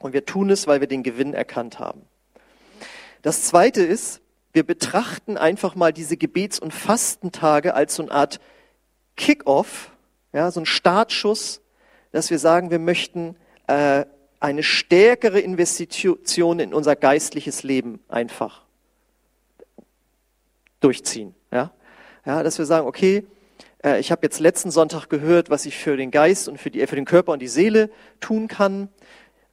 Und 0.00 0.12
wir 0.12 0.24
tun 0.24 0.50
es, 0.50 0.66
weil 0.66 0.80
wir 0.80 0.88
den 0.88 1.02
Gewinn 1.02 1.34
erkannt 1.34 1.78
haben. 1.78 2.02
Das 3.22 3.42
Zweite 3.42 3.82
ist, 3.82 4.20
wir 4.52 4.64
betrachten 4.64 5.36
einfach 5.36 5.74
mal 5.74 5.92
diese 5.92 6.16
Gebets- 6.16 6.58
und 6.58 6.72
Fastentage 6.72 7.74
als 7.74 7.94
so 7.94 8.02
eine 8.02 8.12
Art 8.12 8.40
Kick-off, 9.16 9.90
ja, 10.32 10.50
so 10.50 10.60
ein 10.60 10.66
Startschuss, 10.66 11.60
dass 12.12 12.30
wir 12.30 12.38
sagen, 12.38 12.70
wir 12.70 12.78
möchten 12.78 13.36
äh, 13.66 14.04
eine 14.40 14.62
stärkere 14.62 15.40
Investition 15.40 16.60
in 16.60 16.72
unser 16.72 16.96
geistliches 16.96 17.62
Leben 17.62 18.00
einfach 18.08 18.64
durchziehen. 20.80 21.34
Ja, 21.50 21.72
ja 22.24 22.42
dass 22.42 22.58
wir 22.58 22.66
sagen, 22.66 22.86
okay, 22.86 23.26
äh, 23.82 23.98
ich 23.98 24.10
habe 24.10 24.22
jetzt 24.22 24.38
letzten 24.38 24.70
Sonntag 24.70 25.08
gehört, 25.08 25.50
was 25.50 25.66
ich 25.66 25.76
für 25.76 25.96
den 25.96 26.10
Geist 26.10 26.48
und 26.48 26.58
für, 26.58 26.70
die, 26.70 26.86
für 26.86 26.96
den 26.96 27.04
Körper 27.04 27.32
und 27.32 27.40
die 27.40 27.48
Seele 27.48 27.90
tun 28.20 28.48
kann 28.48 28.88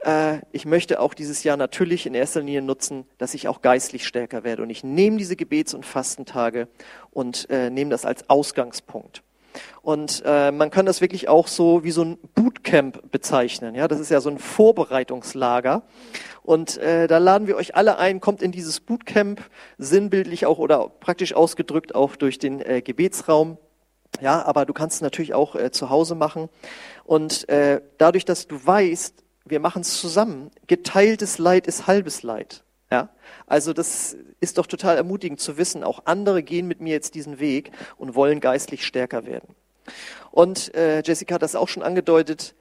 äh, 0.06 0.40
ich 0.52 0.66
möchte 0.66 1.00
auch 1.00 1.14
dieses 1.14 1.44
Jahr 1.44 1.58
natürlich 1.58 2.06
in 2.06 2.14
erster 2.14 2.42
Linie 2.42 2.62
nutzen, 2.62 3.06
dass 3.18 3.34
ich 3.34 3.48
auch 3.48 3.62
geistlich 3.62 4.06
stärker 4.06 4.44
werde. 4.44 4.62
Und 4.62 4.70
ich 4.70 4.84
nehme 4.84 5.18
diese 5.18 5.36
Gebets- 5.36 5.74
und 5.74 5.86
Fastentage 5.86 6.68
und 7.12 7.50
äh, 7.50 7.70
nehme 7.70 7.92
das 7.92 8.06
als 8.06 8.30
Ausgangspunkt. 8.30 9.24
Und 9.82 10.22
äh, 10.26 10.52
man 10.52 10.70
kann 10.70 10.86
das 10.86 11.02
wirklich 11.02 11.30
auch 11.30 11.48
so 11.48 11.84
wie 11.84 11.92
so 11.92 12.04
ein 12.04 12.18
Bootcamp 12.36 13.12
bezeichnen. 13.12 13.74
Ja, 13.74 13.88
das 13.88 14.00
ist 14.00 14.12
ja 14.12 14.20
so 14.20 14.30
ein 14.30 14.38
Vorbereitungslager. 14.38 15.84
Und 16.44 16.78
äh, 16.78 17.08
da 17.08 17.18
laden 17.18 17.48
wir 17.48 17.56
euch 17.56 17.76
alle 17.76 17.98
ein, 17.98 18.20
kommt 18.20 18.42
in 18.42 18.52
dieses 18.52 18.80
Bootcamp, 18.82 19.42
sinnbildlich 19.78 20.46
auch 20.46 20.58
oder 20.58 20.90
praktisch 20.90 21.34
ausgedrückt 21.34 21.96
auch 21.96 22.16
durch 22.16 22.38
den 22.38 22.62
äh, 22.62 22.82
Gebetsraum. 22.82 23.58
Ja, 24.22 24.46
aber 24.46 24.66
du 24.66 24.74
kannst 24.74 24.98
es 24.98 25.02
natürlich 25.02 25.34
auch 25.34 25.56
äh, 25.56 25.72
zu 25.72 25.90
Hause 25.90 26.16
machen. 26.16 26.50
Und 27.04 27.48
äh, 27.50 27.82
dadurch, 27.98 28.26
dass 28.26 28.48
du 28.48 28.64
weißt, 28.64 29.25
wir 29.46 29.60
machen 29.60 29.82
es 29.82 30.00
zusammen, 30.00 30.52
geteiltes 30.68 31.38
Leid 31.38 31.68
ist 31.68 31.88
halbes 31.88 32.24
Leid. 32.24 32.64
Ja, 32.92 33.10
also 33.48 33.74
das 33.74 34.16
ist 34.40 34.58
doch 34.58 34.68
total 34.68 34.98
ermutigend 34.98 35.40
zu 35.40 35.58
wissen, 35.58 35.84
auch 35.84 36.06
andere 36.06 36.44
gehen 36.44 36.68
mit 36.68 36.82
mir 36.82 36.94
jetzt 36.94 37.16
diesen 37.16 37.40
Weg 37.40 37.72
und 37.98 38.16
wollen 38.16 38.40
geistlich 38.40 38.86
stärker 38.86 39.26
werden. 39.26 39.56
Und 40.32 40.74
äh, 40.76 41.02
Jessica 41.04 41.36
hat 41.36 41.42
das 41.42 41.56
auch 41.56 41.68
schon 41.68 41.84
angedeutet, 41.84 42.56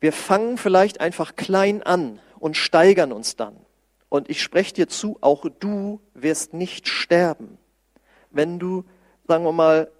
wir 0.00 0.12
fangen 0.12 0.58
vielleicht 0.58 1.00
einfach 1.00 1.34
klein 1.34 1.82
an 1.82 2.20
und 2.38 2.56
steigern 2.56 3.10
uns 3.10 3.36
dann. 3.36 3.56
Und 4.10 4.28
ich 4.28 4.42
spreche 4.42 4.74
dir 4.74 4.88
zu, 4.88 5.18
auch 5.22 5.46
du 5.60 6.00
wirst 6.12 6.52
nicht 6.52 6.88
sterben, 6.88 7.58
wenn 8.30 8.58
du, 8.58 8.84
sagen 9.26 9.44
wir 9.44 9.52
mal, 9.52 9.90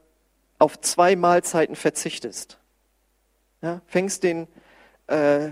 auf 0.58 0.80
zwei 0.80 1.16
Mahlzeiten 1.16 1.74
verzichtest. 1.74 2.58
Ja, 3.62 3.80
fängst 3.86 4.22
den 4.22 4.46
äh, 5.06 5.50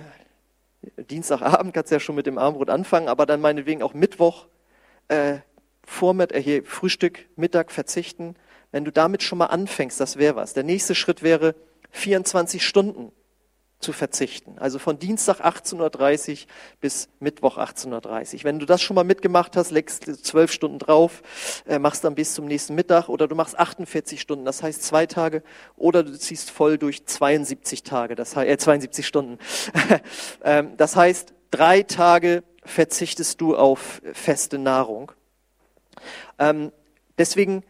Dienstagabend, 0.97 1.75
kannst 1.75 1.93
ja 1.93 2.01
schon 2.01 2.17
mit 2.17 2.27
dem 2.27 2.39
Armbrot 2.39 2.71
anfangen, 2.71 3.09
aber 3.09 3.27
dann 3.27 3.41
meinetwegen 3.41 3.83
auch 3.83 3.95
Mittwoch, 3.95 4.47
äh, 5.09 5.39
Vormittag, 5.85 6.37
äh, 6.37 6.43
hier, 6.43 6.65
Frühstück, 6.65 7.29
Mittag 7.37 7.71
verzichten. 7.71 8.37
Wenn 8.71 8.85
du 8.85 8.91
damit 8.91 9.23
schon 9.23 9.39
mal 9.39 9.47
anfängst, 9.47 10.01
das 10.01 10.17
wäre 10.17 10.37
was. 10.37 10.55
Der 10.55 10.65
nächste 10.65 10.95
Schritt 10.95 11.23
wäre 11.23 11.55
24 11.91 12.67
Stunden 12.67 13.13
zu 13.83 13.93
verzichten. 13.93 14.57
Also 14.59 14.79
von 14.79 14.99
Dienstag 14.99 15.41
18.30 15.41 16.31
Uhr 16.33 16.39
bis 16.81 17.09
Mittwoch 17.21 17.59
18.30 17.59 18.35
Uhr. 18.39 18.45
Wenn 18.45 18.59
du 18.59 18.67
das 18.67 18.81
schon 18.81 18.95
mal 18.95 19.05
mitgemacht 19.05 19.57
hast, 19.57 19.71
legst 19.71 20.05
zwölf 20.25 20.53
Stunden 20.53 20.79
drauf, 20.79 21.23
äh, 21.67 21.79
machst 21.79 22.05
dann 22.05 22.15
bis 22.15 22.35
zum 22.35 22.47
nächsten 22.47 22.75
Mittag 22.75 23.09
oder 23.09 23.29
du 23.29 23.35
machst 23.35 23.59
48 23.59 24.21
Stunden, 24.21 24.45
das 24.45 24.63
heißt 24.63 24.83
zwei 24.83 25.07
Tage, 25.07 25.43
oder 25.77 26.03
du 26.03 26.19
ziehst 26.19 26.51
voll 26.51 26.79
durch 26.79 27.05
72 27.07 27.83
Tage, 27.83 28.15
das 28.15 28.37
heißt, 28.37 28.49
äh, 28.49 28.59
72 28.59 29.07
Stunden. 29.07 29.39
ähm, 30.45 30.77
das 30.77 30.97
heißt, 30.97 31.35
drei 31.51 31.83
Tage 31.83 32.45
verzichtest 32.65 33.41
du 33.41 33.57
auf 33.57 34.01
feste 34.13 34.59
Nahrung. 34.59 35.13
Ähm, 36.39 36.73
deswegen 37.19 37.65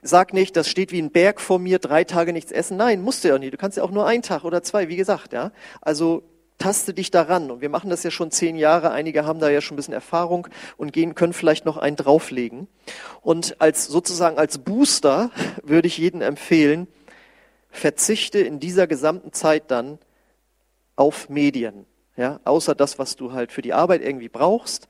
Sag 0.00 0.32
nicht, 0.32 0.56
das 0.56 0.68
steht 0.68 0.92
wie 0.92 1.02
ein 1.02 1.10
Berg 1.10 1.40
vor 1.40 1.58
mir, 1.58 1.78
drei 1.80 2.04
Tage 2.04 2.32
nichts 2.32 2.52
essen. 2.52 2.76
Nein, 2.76 3.02
musst 3.02 3.24
du 3.24 3.28
ja 3.28 3.38
nicht. 3.38 3.52
Du 3.52 3.56
kannst 3.56 3.76
ja 3.76 3.82
auch 3.82 3.90
nur 3.90 4.06
einen 4.06 4.22
Tag 4.22 4.44
oder 4.44 4.62
zwei, 4.62 4.88
wie 4.88 4.96
gesagt, 4.96 5.32
ja. 5.32 5.50
Also 5.80 6.22
taste 6.58 6.94
dich 6.94 7.10
daran. 7.10 7.50
Und 7.50 7.60
wir 7.62 7.68
machen 7.68 7.90
das 7.90 8.02
ja 8.02 8.10
schon 8.10 8.30
zehn 8.30 8.56
Jahre. 8.56 8.90
Einige 8.90 9.24
haben 9.24 9.40
da 9.40 9.48
ja 9.48 9.60
schon 9.60 9.74
ein 9.74 9.76
bisschen 9.76 9.94
Erfahrung 9.94 10.48
und 10.76 10.92
gehen, 10.92 11.14
können 11.14 11.32
vielleicht 11.32 11.64
noch 11.64 11.76
einen 11.76 11.96
drauflegen. 11.96 12.68
Und 13.22 13.60
als, 13.60 13.86
sozusagen 13.86 14.38
als 14.38 14.58
Booster 14.58 15.30
würde 15.62 15.88
ich 15.88 15.98
jedem 15.98 16.20
empfehlen, 16.20 16.86
verzichte 17.70 18.38
in 18.38 18.60
dieser 18.60 18.86
gesamten 18.86 19.32
Zeit 19.32 19.70
dann 19.70 19.98
auf 20.96 21.28
Medien. 21.28 21.86
Ja, 22.16 22.40
außer 22.44 22.74
das, 22.74 22.98
was 22.98 23.14
du 23.14 23.32
halt 23.32 23.52
für 23.52 23.62
die 23.62 23.72
Arbeit 23.72 24.02
irgendwie 24.02 24.28
brauchst. 24.28 24.88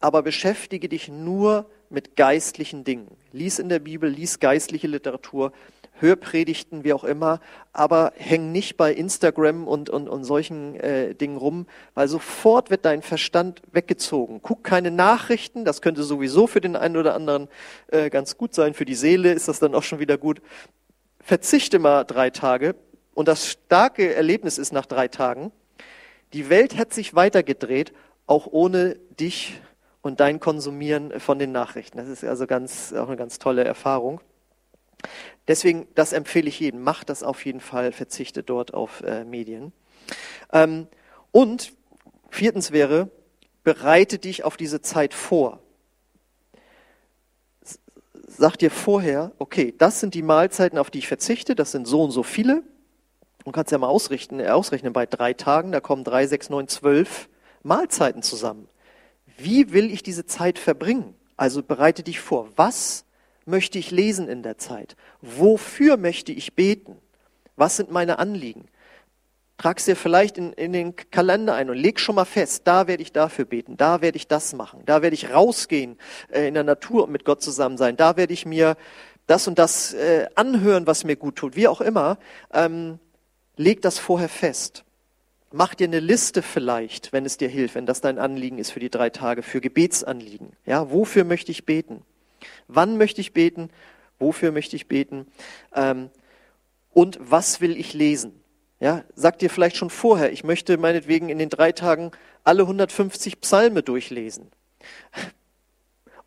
Aber 0.00 0.22
beschäftige 0.22 0.88
dich 0.88 1.08
nur 1.08 1.66
mit 1.90 2.16
geistlichen 2.16 2.84
Dingen. 2.84 3.08
Lies 3.32 3.58
in 3.58 3.68
der 3.68 3.80
Bibel, 3.80 4.08
lies 4.08 4.38
geistliche 4.38 4.86
Literatur, 4.86 5.52
hör 6.00 6.16
Predigten, 6.16 6.84
wie 6.84 6.92
auch 6.92 7.04
immer, 7.04 7.40
aber 7.72 8.12
häng 8.16 8.52
nicht 8.52 8.76
bei 8.76 8.92
Instagram 8.92 9.68
und, 9.68 9.90
und, 9.90 10.08
und 10.08 10.24
solchen 10.24 10.74
äh, 10.76 11.14
Dingen 11.14 11.36
rum, 11.36 11.66
weil 11.94 12.08
sofort 12.08 12.70
wird 12.70 12.84
dein 12.84 13.02
Verstand 13.02 13.62
weggezogen. 13.72 14.40
Guck 14.42 14.64
keine 14.64 14.90
Nachrichten, 14.90 15.64
das 15.64 15.82
könnte 15.82 16.02
sowieso 16.02 16.46
für 16.46 16.60
den 16.60 16.76
einen 16.76 16.96
oder 16.96 17.14
anderen 17.14 17.48
äh, 17.88 18.08
ganz 18.10 18.36
gut 18.36 18.54
sein, 18.54 18.74
für 18.74 18.84
die 18.84 18.94
Seele 18.94 19.32
ist 19.32 19.48
das 19.48 19.58
dann 19.60 19.74
auch 19.74 19.82
schon 19.82 19.98
wieder 19.98 20.16
gut. 20.16 20.40
Verzichte 21.20 21.78
mal 21.78 22.04
drei 22.04 22.30
Tage 22.30 22.74
und 23.14 23.28
das 23.28 23.48
starke 23.48 24.14
Erlebnis 24.14 24.58
ist 24.58 24.72
nach 24.72 24.86
drei 24.86 25.08
Tagen, 25.08 25.52
die 26.32 26.48
Welt 26.48 26.76
hat 26.76 26.94
sich 26.94 27.14
weitergedreht, 27.14 27.92
auch 28.26 28.46
ohne 28.46 28.96
dich 29.18 29.60
und 30.02 30.20
dein 30.20 30.40
Konsumieren 30.40 31.18
von 31.20 31.38
den 31.38 31.52
Nachrichten. 31.52 31.98
Das 31.98 32.08
ist 32.08 32.24
also 32.24 32.46
ganz, 32.46 32.92
auch 32.92 33.08
eine 33.08 33.16
ganz 33.16 33.38
tolle 33.38 33.64
Erfahrung. 33.64 34.20
Deswegen, 35.48 35.88
das 35.94 36.12
empfehle 36.12 36.48
ich 36.48 36.60
jedem. 36.60 36.82
Mach 36.82 37.04
das 37.04 37.22
auf 37.22 37.44
jeden 37.44 37.60
Fall, 37.60 37.92
verzichte 37.92 38.42
dort 38.42 38.74
auf 38.74 39.02
äh, 39.02 39.24
Medien. 39.24 39.72
Ähm, 40.52 40.86
und 41.32 41.72
viertens 42.30 42.72
wäre, 42.72 43.10
bereite 43.64 44.18
dich 44.18 44.44
auf 44.44 44.56
diese 44.56 44.80
Zeit 44.80 45.14
vor. 45.14 45.60
Sag 48.26 48.56
dir 48.56 48.70
vorher, 48.70 49.32
okay, 49.38 49.74
das 49.76 50.00
sind 50.00 50.14
die 50.14 50.22
Mahlzeiten, 50.22 50.78
auf 50.78 50.90
die 50.90 50.98
ich 50.98 51.08
verzichte, 51.08 51.54
das 51.54 51.72
sind 51.72 51.86
so 51.86 52.02
und 52.02 52.10
so 52.10 52.22
viele. 52.22 52.62
Du 53.44 53.52
kannst 53.52 53.72
ja 53.72 53.78
mal 53.78 53.88
ausrichten, 53.88 54.40
ausrechnen, 54.46 54.92
bei 54.92 55.06
drei 55.06 55.32
Tagen, 55.32 55.72
da 55.72 55.80
kommen 55.80 56.04
drei, 56.04 56.26
sechs, 56.26 56.48
neun, 56.50 56.68
zwölf 56.68 57.28
Mahlzeiten 57.62 58.22
zusammen. 58.22 58.68
Wie 59.42 59.72
will 59.72 59.90
ich 59.90 60.02
diese 60.02 60.26
Zeit 60.26 60.58
verbringen? 60.58 61.14
Also 61.36 61.62
bereite 61.62 62.02
dich 62.02 62.20
vor. 62.20 62.48
Was 62.56 63.04
möchte 63.46 63.78
ich 63.78 63.90
lesen 63.90 64.28
in 64.28 64.42
der 64.42 64.58
Zeit? 64.58 64.96
Wofür 65.20 65.96
möchte 65.96 66.32
ich 66.32 66.54
beten? 66.54 66.96
Was 67.56 67.76
sind 67.76 67.90
meine 67.90 68.18
Anliegen? 68.18 68.66
Trag's 69.58 69.84
dir 69.84 69.96
vielleicht 69.96 70.38
in, 70.38 70.54
in 70.54 70.72
den 70.72 70.96
Kalender 70.96 71.54
ein 71.54 71.68
und 71.68 71.76
leg 71.76 72.00
schon 72.00 72.14
mal 72.14 72.24
fest, 72.24 72.62
da 72.64 72.86
werde 72.86 73.02
ich 73.02 73.12
dafür 73.12 73.44
beten, 73.44 73.76
da 73.76 74.00
werde 74.00 74.16
ich 74.16 74.26
das 74.26 74.54
machen, 74.54 74.80
da 74.86 75.02
werde 75.02 75.12
ich 75.12 75.34
rausgehen 75.34 75.98
äh, 76.30 76.48
in 76.48 76.54
der 76.54 76.64
Natur 76.64 77.04
und 77.04 77.12
mit 77.12 77.26
Gott 77.26 77.42
zusammen 77.42 77.76
sein, 77.76 77.94
da 77.98 78.16
werde 78.16 78.32
ich 78.32 78.46
mir 78.46 78.78
das 79.26 79.46
und 79.46 79.58
das 79.58 79.92
äh, 79.92 80.28
anhören, 80.34 80.86
was 80.86 81.04
mir 81.04 81.16
gut 81.16 81.36
tut, 81.36 81.56
wie 81.56 81.68
auch 81.68 81.82
immer. 81.82 82.18
Ähm, 82.54 82.98
leg 83.56 83.82
das 83.82 83.98
vorher 83.98 84.30
fest. 84.30 84.84
Mach 85.52 85.74
dir 85.74 85.88
eine 85.88 85.98
Liste 85.98 86.42
vielleicht, 86.42 87.12
wenn 87.12 87.26
es 87.26 87.36
dir 87.36 87.48
hilft, 87.48 87.74
wenn 87.74 87.86
das 87.86 88.00
dein 88.00 88.18
Anliegen 88.18 88.58
ist 88.58 88.70
für 88.70 88.78
die 88.78 88.90
drei 88.90 89.10
Tage, 89.10 89.42
für 89.42 89.60
Gebetsanliegen. 89.60 90.52
Ja, 90.64 90.92
wofür 90.92 91.24
möchte 91.24 91.50
ich 91.50 91.66
beten? 91.66 92.02
Wann 92.68 92.98
möchte 92.98 93.20
ich 93.20 93.32
beten? 93.32 93.68
Wofür 94.20 94.52
möchte 94.52 94.76
ich 94.76 94.86
beten? 94.86 95.26
Ähm, 95.74 96.10
und 96.92 97.18
was 97.20 97.60
will 97.60 97.76
ich 97.76 97.94
lesen? 97.94 98.40
Ja, 98.78 99.02
sag 99.16 99.40
dir 99.40 99.50
vielleicht 99.50 99.76
schon 99.76 99.90
vorher, 99.90 100.32
ich 100.32 100.44
möchte 100.44 100.78
meinetwegen 100.78 101.28
in 101.28 101.38
den 101.38 101.48
drei 101.50 101.72
Tagen 101.72 102.12
alle 102.44 102.62
150 102.62 103.40
Psalme 103.40 103.82
durchlesen. 103.82 104.50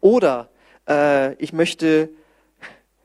Oder 0.02 0.50
äh, 0.88 1.34
ich 1.36 1.54
möchte, 1.54 2.10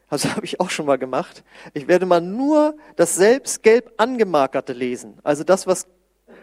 also 0.08 0.28
habe 0.34 0.44
ich 0.44 0.58
auch 0.58 0.70
schon 0.70 0.86
mal 0.86 0.98
gemacht, 0.98 1.44
ich 1.74 1.86
werde 1.86 2.06
mal 2.06 2.20
nur 2.20 2.76
das 2.96 3.14
selbst 3.14 3.62
gelb 3.62 3.92
angemarkerte 3.98 4.72
lesen. 4.72 5.18
Also 5.22 5.44
das, 5.44 5.68
was 5.68 5.86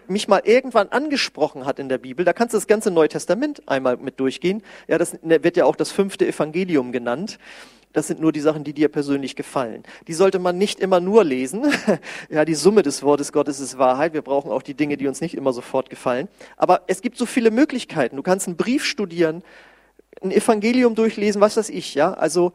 mich 0.10 0.28
mal 0.28 0.42
irgendwann 0.44 0.90
angesprochen 0.90 1.66
hat 1.66 1.80
in 1.80 1.90
der 1.90 1.98
Bibel, 1.98 2.26
da 2.26 2.34
kannst 2.34 2.54
du 2.54 2.58
das 2.58 2.68
ganze 2.68 2.92
Neue 2.92 3.10
Testament 3.10 3.68
einmal 3.68 3.98
mit 3.98 4.20
durchgehen. 4.20 4.64
Ja, 4.88 4.98
das 4.98 5.18
wird 5.22 5.58
ja 5.58 5.66
auch 5.66 5.76
das 5.76 5.92
fünfte 5.92 6.28
Evangelium 6.28 6.92
genannt. 6.92 7.40
Das 7.96 8.08
sind 8.08 8.20
nur 8.20 8.34
die 8.34 8.42
Sachen, 8.42 8.66
die 8.66 8.74
dir 8.74 8.90
persönlich 8.90 9.38
gefallen. 9.38 9.84
Die 10.08 10.14
sollte 10.14 10.38
man 10.38 10.58
nicht 10.58 10.82
immer 10.82 11.00
nur 11.00 11.24
lesen. 11.24 11.66
Ja, 12.30 12.44
die 12.44 12.56
Summe 12.56 12.82
des 12.82 13.04
Wortes 13.04 13.32
Gottes 13.32 13.60
ist 13.60 13.78
Wahrheit. 13.78 14.14
Wir 14.14 14.22
brauchen 14.22 14.52
auch 14.52 14.62
die 14.62 14.74
Dinge, 14.74 14.98
die 14.98 15.08
uns 15.08 15.22
nicht 15.22 15.36
immer 15.36 15.54
sofort 15.54 15.90
gefallen. 15.90 16.28
Aber 16.58 16.82
es 16.88 17.02
gibt 17.02 17.18
so 17.18 17.26
viele 17.26 17.52
Möglichkeiten. 17.52 18.18
Du 18.18 18.24
kannst 18.24 18.48
einen 18.48 18.58
Brief 18.58 18.84
studieren, 18.84 19.44
ein 20.22 20.32
Evangelium 20.32 20.96
durchlesen, 20.96 21.40
was 21.40 21.56
weiß 21.56 21.70
ich, 21.70 21.96
ja. 21.96 22.14
Also, 22.14 22.52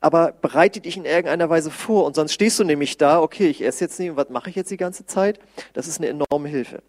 aber 0.00 0.32
bereite 0.32 0.80
dich 0.80 0.96
in 0.96 1.04
irgendeiner 1.04 1.50
Weise 1.50 1.70
vor 1.70 2.06
und 2.06 2.16
sonst 2.16 2.32
stehst 2.32 2.58
du 2.58 2.64
nämlich 2.64 2.96
da, 2.96 3.20
okay, 3.20 3.48
ich 3.48 3.62
esse 3.62 3.84
jetzt 3.84 3.98
nicht, 3.98 4.16
was 4.16 4.30
mache 4.30 4.50
ich 4.50 4.56
jetzt 4.56 4.70
die 4.70 4.78
ganze 4.78 5.04
Zeit? 5.06 5.38
Das 5.74 5.86
ist 5.86 5.98
eine 5.98 6.08
enorme 6.08 6.48
Hilfe. 6.48 6.82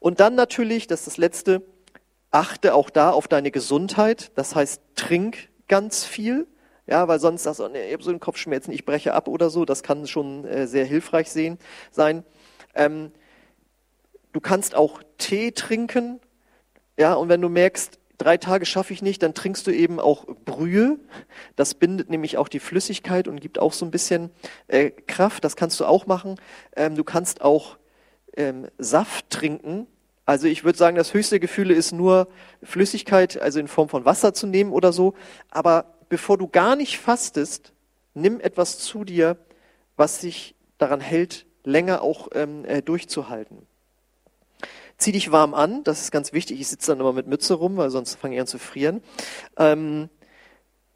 Und 0.00 0.20
dann 0.20 0.34
natürlich, 0.34 0.86
das 0.86 1.00
ist 1.00 1.06
das 1.06 1.16
Letzte, 1.16 1.62
achte 2.32 2.74
auch 2.74 2.90
da 2.90 3.10
auf 3.10 3.28
deine 3.28 3.50
Gesundheit, 3.50 4.32
das 4.34 4.54
heißt, 4.54 4.82
trink 4.96 5.48
ganz 5.68 6.04
viel, 6.04 6.46
ja, 6.88 7.06
weil 7.08 7.20
sonst 7.20 7.44
sagst 7.44 7.60
du, 7.60 7.68
nee, 7.68 7.86
ich 7.86 7.92
habe 7.92 8.02
so 8.02 8.10
einen 8.10 8.20
Kopfschmerzen, 8.20 8.72
ich 8.72 8.84
breche 8.84 9.14
ab 9.14 9.28
oder 9.28 9.48
so, 9.48 9.64
das 9.64 9.82
kann 9.82 10.06
schon 10.06 10.44
äh, 10.44 10.66
sehr 10.66 10.84
hilfreich 10.84 11.30
sehen, 11.30 11.58
sein. 11.90 12.24
Ähm, 12.74 13.12
du 14.32 14.40
kannst 14.40 14.74
auch 14.74 15.02
Tee 15.18 15.52
trinken, 15.52 16.20
ja, 16.98 17.14
und 17.14 17.28
wenn 17.28 17.40
du 17.40 17.48
merkst, 17.48 17.98
drei 18.18 18.36
Tage 18.36 18.66
schaffe 18.66 18.92
ich 18.92 19.02
nicht, 19.02 19.22
dann 19.22 19.34
trinkst 19.34 19.66
du 19.66 19.70
eben 19.70 20.00
auch 20.00 20.26
Brühe. 20.44 20.98
Das 21.56 21.74
bindet 21.74 22.10
nämlich 22.10 22.36
auch 22.38 22.48
die 22.48 22.60
Flüssigkeit 22.60 23.28
und 23.28 23.40
gibt 23.40 23.58
auch 23.58 23.72
so 23.72 23.84
ein 23.84 23.90
bisschen 23.90 24.30
äh, 24.68 24.90
Kraft. 24.90 25.44
Das 25.44 25.56
kannst 25.56 25.80
du 25.80 25.84
auch 25.84 26.06
machen. 26.06 26.36
Ähm, 26.74 26.94
du 26.96 27.04
kannst 27.04 27.42
auch 27.42 27.76
ähm, 28.36 28.68
Saft 28.78 29.30
trinken. 29.30 29.86
Also 30.24 30.48
ich 30.48 30.64
würde 30.64 30.78
sagen, 30.78 30.96
das 30.96 31.14
höchste 31.14 31.40
Gefühl 31.40 31.70
ist 31.70 31.92
nur 31.92 32.28
Flüssigkeit, 32.62 33.40
also 33.40 33.60
in 33.60 33.68
Form 33.68 33.88
von 33.88 34.04
Wasser 34.04 34.34
zu 34.34 34.46
nehmen 34.46 34.72
oder 34.72 34.92
so. 34.92 35.14
Aber 35.50 35.94
bevor 36.08 36.36
du 36.36 36.48
gar 36.48 36.74
nicht 36.74 36.98
fastest, 36.98 37.72
Nimm 38.16 38.40
etwas 38.40 38.78
zu 38.78 39.04
dir, 39.04 39.36
was 39.98 40.22
sich 40.22 40.54
daran 40.78 41.02
hält, 41.02 41.44
länger 41.64 42.00
auch 42.00 42.28
ähm, 42.32 42.64
äh, 42.64 42.80
durchzuhalten. 42.80 43.66
Zieh 44.98 45.12
dich 45.12 45.30
warm 45.30 45.54
an, 45.54 45.84
das 45.84 46.00
ist 46.00 46.10
ganz 46.10 46.32
wichtig. 46.32 46.60
Ich 46.60 46.68
sitze 46.68 46.92
dann 46.92 47.00
immer 47.00 47.12
mit 47.12 47.26
Mütze 47.26 47.54
rum, 47.54 47.76
weil 47.76 47.90
sonst 47.90 48.14
fange 48.14 48.34
ich 48.34 48.40
an 48.40 48.46
zu 48.46 48.58
frieren. 48.58 49.02
Ähm, 49.58 50.08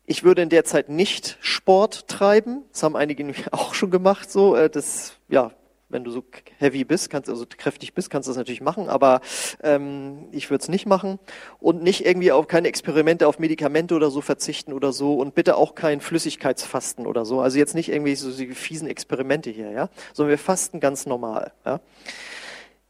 ich 0.06 0.24
würde 0.24 0.42
in 0.42 0.48
der 0.48 0.64
Zeit 0.64 0.88
nicht 0.88 1.38
Sport 1.40 2.08
treiben. 2.08 2.64
Das 2.72 2.82
haben 2.82 2.96
einige 2.96 3.32
auch 3.52 3.74
schon 3.74 3.90
gemacht. 3.90 4.30
So, 4.30 4.56
äh, 4.56 4.70
das 4.70 5.14
ja, 5.28 5.52
wenn 5.90 6.04
du 6.04 6.10
so 6.10 6.24
heavy 6.58 6.84
bist, 6.84 7.10
kannst 7.10 7.28
also 7.28 7.44
kräftig 7.46 7.94
bist, 7.94 8.10
kannst 8.10 8.28
du 8.28 8.30
das 8.30 8.38
natürlich 8.38 8.60
machen, 8.60 8.88
aber 8.88 9.20
ähm, 9.62 10.28
ich 10.30 10.48
würde 10.50 10.62
es 10.62 10.68
nicht 10.68 10.86
machen 10.86 11.18
und 11.58 11.82
nicht 11.82 12.06
irgendwie 12.06 12.32
auf 12.32 12.46
keine 12.46 12.68
Experimente 12.68 13.26
auf 13.26 13.38
Medikamente 13.38 13.94
oder 13.94 14.10
so 14.10 14.20
verzichten 14.20 14.72
oder 14.72 14.92
so 14.92 15.14
und 15.16 15.34
bitte 15.34 15.56
auch 15.56 15.74
kein 15.74 16.00
Flüssigkeitsfasten 16.00 17.06
oder 17.06 17.24
so. 17.24 17.40
Also 17.40 17.58
jetzt 17.58 17.74
nicht 17.74 17.90
irgendwie 17.90 18.14
so 18.14 18.30
die 18.30 18.54
fiesen 18.54 18.88
Experimente 18.88 19.50
hier, 19.50 19.70
ja, 19.70 19.88
sondern 20.14 20.30
wir 20.30 20.38
fasten 20.38 20.80
ganz 20.80 21.06
normal. 21.06 21.52
Ja. 21.66 21.80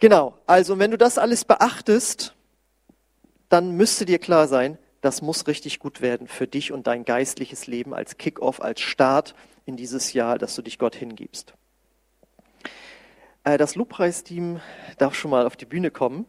Genau. 0.00 0.38
Also 0.46 0.78
wenn 0.78 0.90
du 0.90 0.98
das 0.98 1.18
alles 1.18 1.44
beachtest, 1.44 2.34
dann 3.50 3.72
müsste 3.72 4.06
dir 4.06 4.18
klar 4.18 4.48
sein, 4.48 4.78
das 5.02 5.22
muss 5.22 5.46
richtig 5.46 5.78
gut 5.78 6.00
werden 6.00 6.26
für 6.26 6.46
dich 6.46 6.72
und 6.72 6.86
dein 6.86 7.04
geistliches 7.04 7.66
Leben 7.66 7.94
als 7.94 8.16
Kickoff, 8.16 8.60
als 8.60 8.80
Start 8.80 9.34
in 9.66 9.76
dieses 9.76 10.12
Jahr, 10.12 10.38
dass 10.38 10.54
du 10.54 10.62
dich 10.62 10.78
Gott 10.78 10.94
hingibst. 10.94 11.54
Äh, 13.44 13.58
das 13.58 13.74
Lobpreisteam 13.74 14.60
darf 14.98 15.14
schon 15.14 15.30
mal 15.30 15.46
auf 15.46 15.56
die 15.56 15.66
Bühne 15.66 15.90
kommen. 15.90 16.26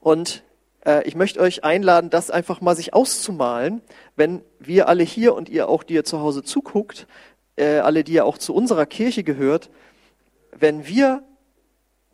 Und 0.00 0.44
äh, 0.84 1.06
ich 1.06 1.14
möchte 1.14 1.40
euch 1.40 1.64
einladen, 1.64 2.10
das 2.10 2.30
einfach 2.30 2.60
mal 2.60 2.76
sich 2.76 2.92
auszumalen, 2.92 3.80
wenn 4.16 4.42
wir 4.58 4.88
alle 4.88 5.04
hier 5.04 5.34
und 5.34 5.48
ihr 5.48 5.68
auch, 5.68 5.82
die 5.82 5.94
ihr 5.94 6.04
zu 6.04 6.20
Hause 6.20 6.42
zuguckt, 6.42 7.06
äh, 7.56 7.78
alle, 7.78 8.04
die 8.04 8.12
ihr 8.12 8.26
auch 8.26 8.38
zu 8.38 8.54
unserer 8.54 8.86
Kirche 8.86 9.24
gehört, 9.24 9.70
wenn 10.52 10.86
wir 10.86 11.22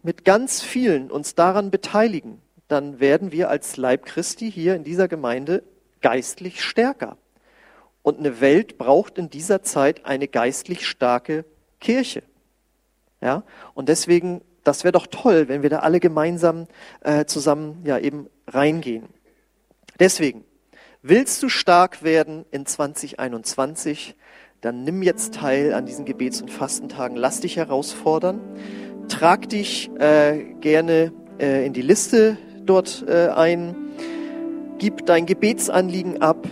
mit 0.02 0.24
ganz 0.24 0.62
vielen 0.62 1.10
uns 1.10 1.34
daran 1.34 1.70
beteiligen, 1.70 2.40
dann 2.68 3.00
werden 3.00 3.32
wir 3.32 3.50
als 3.50 3.76
Leib 3.76 4.06
Christi 4.06 4.50
hier 4.50 4.74
in 4.74 4.84
dieser 4.84 5.08
Gemeinde 5.08 5.62
geistlich 6.00 6.62
stärker. 6.62 7.16
Und 8.02 8.18
eine 8.18 8.40
Welt 8.40 8.78
braucht 8.78 9.18
in 9.18 9.28
dieser 9.28 9.62
Zeit 9.62 10.06
eine 10.06 10.28
geistlich 10.28 10.86
starke 10.86 11.44
Kirche. 11.80 12.22
Ja? 13.20 13.42
Und 13.74 13.88
deswegen, 13.88 14.40
das 14.64 14.84
wäre 14.84 14.92
doch 14.92 15.06
toll, 15.06 15.48
wenn 15.48 15.62
wir 15.62 15.70
da 15.70 15.80
alle 15.80 16.00
gemeinsam 16.00 16.66
äh, 17.02 17.24
zusammen 17.26 17.82
ja 17.84 17.98
eben 17.98 18.28
reingehen. 18.46 19.08
Deswegen, 19.98 20.44
willst 21.02 21.42
du 21.42 21.48
stark 21.48 22.02
werden 22.02 22.46
in 22.50 22.64
2021, 22.64 24.14
dann 24.60 24.84
nimm 24.84 25.02
jetzt 25.02 25.34
teil 25.34 25.74
an 25.74 25.86
diesen 25.86 26.04
Gebets- 26.04 26.42
und 26.42 26.50
Fastentagen. 26.50 27.16
Lass 27.16 27.40
dich 27.40 27.56
herausfordern. 27.56 28.40
Trag 29.10 29.48
dich 29.48 29.90
äh, 29.98 30.38
gerne 30.60 31.12
äh, 31.38 31.66
in 31.66 31.72
die 31.72 31.82
Liste 31.82 32.38
dort 32.64 33.04
äh, 33.06 33.28
ein. 33.28 33.74
Gib 34.78 35.04
dein 35.04 35.26
Gebetsanliegen 35.26 36.22
ab. 36.22 36.46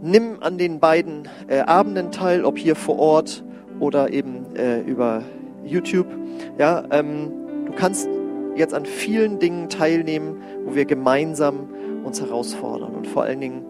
Nimm 0.00 0.40
an 0.40 0.56
den 0.56 0.78
beiden 0.78 1.28
äh, 1.48 1.58
Abenden 1.58 2.12
teil, 2.12 2.44
ob 2.44 2.56
hier 2.56 2.76
vor 2.76 2.98
Ort 2.98 3.44
oder 3.80 4.12
eben 4.12 4.54
äh, 4.56 4.80
über 4.80 5.24
YouTube. 5.64 6.06
Ja, 6.58 6.84
ähm, 6.90 7.32
du 7.66 7.72
kannst 7.72 8.08
jetzt 8.54 8.72
an 8.72 8.86
vielen 8.86 9.40
Dingen 9.40 9.68
teilnehmen, 9.68 10.40
wo 10.64 10.74
wir 10.74 10.84
gemeinsam 10.84 11.68
uns 12.04 12.20
herausfordern 12.20 12.94
und 12.94 13.06
vor 13.06 13.24
allen 13.24 13.40
Dingen 13.40 13.64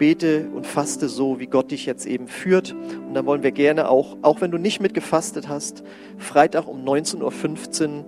bete 0.00 0.48
und 0.52 0.66
faste 0.66 1.08
so, 1.08 1.38
wie 1.38 1.46
Gott 1.46 1.70
dich 1.70 1.86
jetzt 1.86 2.06
eben 2.06 2.26
führt. 2.26 2.72
Und 3.06 3.14
dann 3.14 3.26
wollen 3.26 3.42
wir 3.42 3.52
gerne 3.52 3.88
auch, 3.88 4.16
auch 4.22 4.40
wenn 4.40 4.50
du 4.50 4.56
nicht 4.56 4.80
mitgefastet 4.80 5.48
hast, 5.48 5.84
Freitag 6.16 6.66
um 6.66 6.82
19.15 6.84 7.88
Uhr 7.88 8.04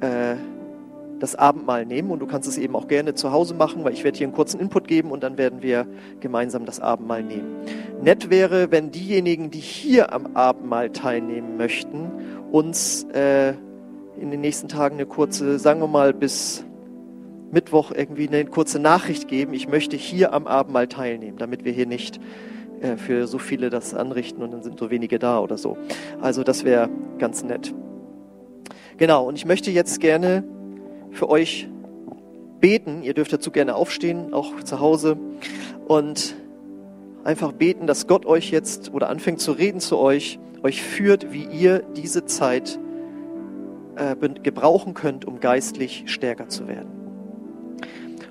äh, 0.00 0.36
das 1.18 1.34
Abendmahl 1.34 1.86
nehmen 1.86 2.10
und 2.10 2.18
du 2.18 2.26
kannst 2.26 2.46
es 2.46 2.58
eben 2.58 2.76
auch 2.76 2.88
gerne 2.88 3.14
zu 3.14 3.32
Hause 3.32 3.54
machen, 3.54 3.82
weil 3.84 3.94
ich 3.94 4.04
werde 4.04 4.18
hier 4.18 4.26
einen 4.26 4.36
kurzen 4.36 4.60
Input 4.60 4.86
geben 4.86 5.10
und 5.10 5.22
dann 5.22 5.38
werden 5.38 5.62
wir 5.62 5.86
gemeinsam 6.20 6.66
das 6.66 6.78
Abendmahl 6.78 7.22
nehmen. 7.22 7.56
Nett 8.02 8.28
wäre, 8.28 8.70
wenn 8.70 8.90
diejenigen, 8.90 9.50
die 9.50 9.60
hier 9.60 10.12
am 10.12 10.36
Abendmahl 10.36 10.90
teilnehmen 10.90 11.56
möchten, 11.56 12.10
uns 12.52 13.04
äh, 13.14 13.54
in 14.20 14.30
den 14.30 14.42
nächsten 14.42 14.68
Tagen 14.68 14.96
eine 14.96 15.06
kurze, 15.06 15.58
sagen 15.58 15.80
wir 15.80 15.88
mal 15.88 16.12
bis 16.12 16.65
Mittwoch 17.50 17.92
irgendwie 17.92 18.28
eine 18.28 18.44
kurze 18.44 18.78
Nachricht 18.78 19.28
geben, 19.28 19.54
ich 19.54 19.68
möchte 19.68 19.96
hier 19.96 20.32
am 20.32 20.46
Abendmahl 20.46 20.88
teilnehmen, 20.88 21.38
damit 21.38 21.64
wir 21.64 21.72
hier 21.72 21.86
nicht 21.86 22.20
äh, 22.80 22.96
für 22.96 23.26
so 23.26 23.38
viele 23.38 23.70
das 23.70 23.94
anrichten 23.94 24.42
und 24.42 24.52
dann 24.52 24.62
sind 24.62 24.78
so 24.78 24.90
wenige 24.90 25.18
da 25.18 25.40
oder 25.40 25.58
so. 25.58 25.76
Also 26.20 26.42
das 26.42 26.64
wäre 26.64 26.88
ganz 27.18 27.42
nett. 27.42 27.74
Genau, 28.96 29.26
und 29.26 29.36
ich 29.36 29.44
möchte 29.44 29.70
jetzt 29.70 30.00
gerne 30.00 30.44
für 31.10 31.28
euch 31.28 31.68
beten. 32.60 33.02
Ihr 33.02 33.14
dürft 33.14 33.32
dazu 33.32 33.50
gerne 33.50 33.74
aufstehen, 33.74 34.32
auch 34.32 34.62
zu 34.62 34.80
Hause. 34.80 35.18
Und 35.86 36.34
einfach 37.24 37.52
beten, 37.52 37.86
dass 37.86 38.06
Gott 38.06 38.26
euch 38.26 38.50
jetzt 38.50 38.92
oder 38.92 39.08
anfängt 39.08 39.40
zu 39.40 39.52
reden 39.52 39.80
zu 39.80 39.98
euch 39.98 40.38
euch 40.62 40.82
führt, 40.82 41.32
wie 41.32 41.44
ihr 41.44 41.80
diese 41.96 42.24
Zeit 42.24 42.78
äh, 43.96 44.16
gebrauchen 44.42 44.94
könnt, 44.94 45.24
um 45.24 45.38
geistlich 45.38 46.04
stärker 46.06 46.48
zu 46.48 46.66
werden. 46.66 46.95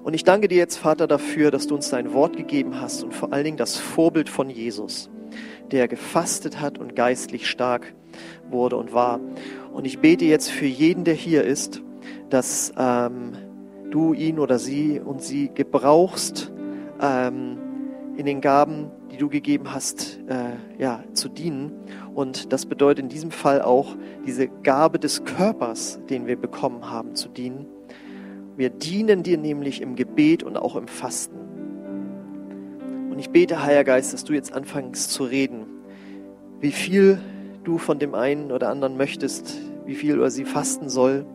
Und 0.06 0.14
ich 0.14 0.24
danke 0.24 0.48
dir 0.48 0.60
jetzt, 0.60 0.78
Vater, 0.78 1.08
dafür, 1.08 1.50
dass 1.50 1.66
du 1.66 1.74
uns 1.74 1.90
dein 1.90 2.14
Wort 2.14 2.38
gegeben 2.38 2.80
hast 2.80 3.04
und 3.04 3.12
vor 3.12 3.34
allen 3.34 3.44
Dingen 3.44 3.58
das 3.58 3.78
Vorbild 3.78 4.30
von 4.30 4.52
Jesus, 4.52 5.10
der 5.72 5.88
gefastet 5.88 6.62
hat 6.62 6.78
und 6.78 6.96
geistlich 6.96 7.50
stark 7.50 7.92
wurde 8.48 8.78
und 8.78 8.94
war. 8.94 9.20
Und 9.74 9.86
ich 9.86 9.98
bete 9.98 10.26
jetzt 10.26 10.52
für 10.52 10.68
jeden, 10.68 11.06
der 11.06 11.16
hier 11.16 11.44
ist, 11.44 11.82
dass 12.30 12.72
ähm, 12.78 13.32
du 13.90 14.14
ihn 14.14 14.38
oder 14.38 14.60
sie 14.60 15.00
und 15.00 15.24
sie 15.24 15.50
gebrauchst 15.52 16.52
ähm, 17.02 17.58
in 18.16 18.28
den 18.28 18.42
Gaben, 18.42 18.92
die 19.12 19.18
du 19.18 19.28
gegeben 19.28 19.74
hast, 19.74 20.20
äh, 20.28 20.52
ja, 20.78 21.04
zu 21.14 21.30
dienen. 21.30 21.72
Und 22.14 22.54
das 22.54 22.68
bedeutet 22.68 23.02
in 23.06 23.10
diesem 23.10 23.32
Fall 23.32 23.64
auch 23.64 23.96
diese 24.24 24.50
Gabe 24.50 25.00
des 25.00 25.26
Körpers, 25.26 26.00
den 26.12 26.28
wir 26.28 26.36
bekommen 26.36 26.92
haben, 26.92 27.16
zu 27.16 27.28
dienen. 27.28 27.66
Wir 28.58 28.70
dienen 28.70 29.24
dir 29.24 29.38
nämlich 29.38 29.82
im 29.82 29.96
Gebet 29.96 30.44
und 30.44 30.58
auch 30.58 30.76
im 30.76 30.88
Fasten. 30.88 31.38
Und 33.12 33.20
ich 33.20 33.30
bete, 33.30 33.64
Heiliger 33.64 33.84
Geist, 33.84 34.14
dass 34.14 34.24
du 34.24 34.34
jetzt 34.34 34.54
anfängst 34.54 35.12
zu 35.12 35.24
reden, 35.24 35.66
wie 36.60 36.72
viel 36.72 37.20
du 37.64 37.78
von 37.78 38.00
dem 38.00 38.16
einen 38.16 38.52
oder 38.52 38.70
anderen 38.70 38.98
möchtest, 38.98 39.58
wie 39.86 39.96
viel 39.96 40.18
oder 40.18 40.32
sie 40.32 40.46
fasten 40.46 40.90
soll. 40.90 41.26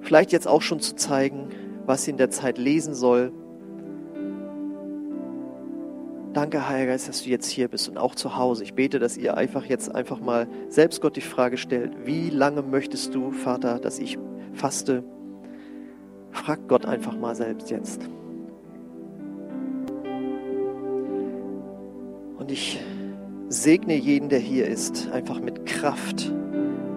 Vielleicht 0.00 0.32
jetzt 0.32 0.48
auch 0.48 0.62
schon 0.62 0.80
zu 0.80 0.94
zeigen, 0.96 1.48
was 1.86 2.04
sie 2.04 2.10
in 2.10 2.16
der 2.16 2.30
Zeit 2.30 2.58
lesen 2.58 2.94
soll, 2.94 3.32
Danke, 6.32 6.66
Heiliger 6.66 6.92
Geist, 6.92 7.10
dass 7.10 7.24
du 7.24 7.28
jetzt 7.28 7.50
hier 7.50 7.68
bist 7.68 7.90
und 7.90 7.98
auch 7.98 8.14
zu 8.14 8.36
Hause. 8.36 8.64
Ich 8.64 8.72
bete, 8.72 8.98
dass 8.98 9.18
ihr 9.18 9.36
einfach 9.36 9.66
jetzt 9.66 9.94
einfach 9.94 10.18
mal 10.18 10.48
selbst 10.70 11.02
Gott 11.02 11.16
die 11.16 11.20
Frage 11.20 11.58
stellt, 11.58 12.06
wie 12.06 12.30
lange 12.30 12.62
möchtest 12.62 13.14
du, 13.14 13.32
Vater, 13.32 13.78
dass 13.78 13.98
ich 13.98 14.18
faste? 14.54 15.04
Frag 16.32 16.66
Gott 16.68 16.86
einfach 16.86 17.16
mal 17.16 17.34
selbst 17.36 17.70
jetzt. 17.70 18.00
Und 22.38 22.50
ich 22.50 22.80
segne 23.48 23.94
jeden, 23.94 24.28
der 24.28 24.40
hier 24.40 24.66
ist, 24.66 25.08
einfach 25.12 25.40
mit 25.40 25.66
Kraft 25.66 26.32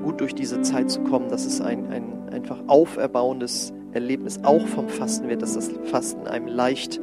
gut 0.03 0.21
durch 0.21 0.33
diese 0.33 0.61
Zeit 0.61 0.89
zu 0.89 1.01
kommen, 1.01 1.29
dass 1.29 1.45
es 1.45 1.61
ein, 1.61 1.91
ein 1.91 2.29
einfach 2.31 2.59
auferbauendes 2.67 3.73
Erlebnis 3.95 4.39
auch 4.43 4.67
vom 4.67 4.89
Fasten 4.89 5.29
wird, 5.29 5.41
dass 5.41 5.53
das 5.53 5.71
Fasten 5.85 6.27
einem 6.27 6.47
leicht 6.47 6.99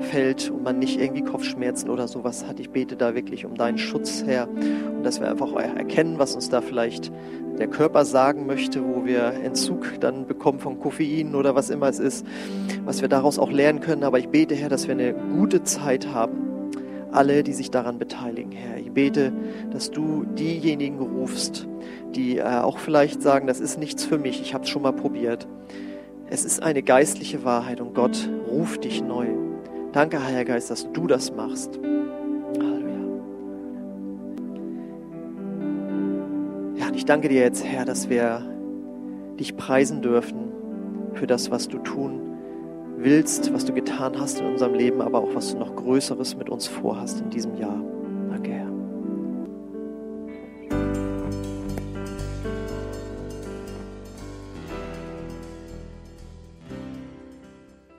fällt 0.00 0.50
und 0.50 0.62
man 0.62 0.78
nicht 0.78 1.00
irgendwie 1.00 1.22
Kopfschmerzen 1.22 1.90
oder 1.90 2.06
sowas 2.06 2.46
hat. 2.46 2.60
Ich 2.60 2.70
bete 2.70 2.96
da 2.96 3.14
wirklich 3.14 3.44
um 3.46 3.54
deinen 3.54 3.78
Schutz 3.78 4.22
her 4.24 4.48
und 4.48 5.02
dass 5.02 5.20
wir 5.20 5.30
einfach 5.30 5.52
erkennen, 5.54 6.18
was 6.18 6.34
uns 6.34 6.48
da 6.48 6.60
vielleicht 6.60 7.10
der 7.58 7.68
Körper 7.68 8.04
sagen 8.04 8.46
möchte, 8.46 8.84
wo 8.84 9.06
wir 9.06 9.32
Entzug 9.42 9.98
dann 10.00 10.26
bekommen 10.26 10.58
von 10.60 10.78
Koffein 10.78 11.34
oder 11.34 11.54
was 11.54 11.70
immer 11.70 11.88
es 11.88 11.98
ist, 11.98 12.26
was 12.84 13.00
wir 13.00 13.08
daraus 13.08 13.38
auch 13.38 13.50
lernen 13.50 13.80
können. 13.80 14.04
Aber 14.04 14.18
ich 14.18 14.28
bete, 14.28 14.54
Herr, 14.54 14.68
dass 14.68 14.86
wir 14.86 14.94
eine 14.94 15.14
gute 15.14 15.62
Zeit 15.62 16.08
haben. 16.12 16.70
Alle, 17.12 17.42
die 17.42 17.54
sich 17.54 17.70
daran 17.70 17.98
beteiligen, 17.98 18.52
Herr. 18.52 18.76
Ich 18.78 18.90
bete, 18.90 19.32
dass 19.70 19.90
du 19.90 20.24
diejenigen 20.24 20.98
rufst, 20.98 21.66
die 22.14 22.38
äh, 22.38 22.42
auch 22.42 22.76
vielleicht 22.78 23.22
sagen, 23.22 23.46
das 23.46 23.58
ist 23.58 23.78
nichts 23.78 24.04
für 24.04 24.18
mich, 24.18 24.42
ich 24.42 24.52
habe 24.52 24.64
es 24.64 24.70
schon 24.70 24.82
mal 24.82 24.92
probiert. 24.92 25.46
Es 26.28 26.44
ist 26.44 26.60
eine 26.60 26.82
geistliche 26.82 27.44
Wahrheit 27.44 27.80
und 27.80 27.94
Gott 27.94 28.28
ruft 28.50 28.82
dich 28.82 29.00
neu. 29.00 29.28
Danke, 29.92 30.22
Heiliger 30.22 30.44
Geist, 30.44 30.70
dass 30.70 30.90
du 30.92 31.06
das 31.06 31.32
machst. 31.32 31.78
Halleluja. 32.58 32.98
Ja, 36.74 36.88
und 36.88 36.96
ich 36.96 37.04
danke 37.04 37.28
dir 37.28 37.40
jetzt, 37.42 37.64
Herr, 37.64 37.84
dass 37.84 38.08
wir 38.08 38.42
dich 39.38 39.56
preisen 39.56 40.02
dürfen 40.02 40.50
für 41.14 41.28
das, 41.28 41.52
was 41.52 41.68
du 41.68 41.78
tun 41.78 42.20
willst, 42.96 43.52
was 43.54 43.64
du 43.64 43.72
getan 43.72 44.18
hast 44.18 44.40
in 44.40 44.46
unserem 44.46 44.74
Leben, 44.74 45.00
aber 45.02 45.20
auch 45.20 45.34
was 45.34 45.52
du 45.52 45.58
noch 45.58 45.76
Größeres 45.76 46.36
mit 46.36 46.50
uns 46.50 46.66
vorhast 46.66 47.20
in 47.20 47.30
diesem 47.30 47.56
Jahr. 47.56 47.80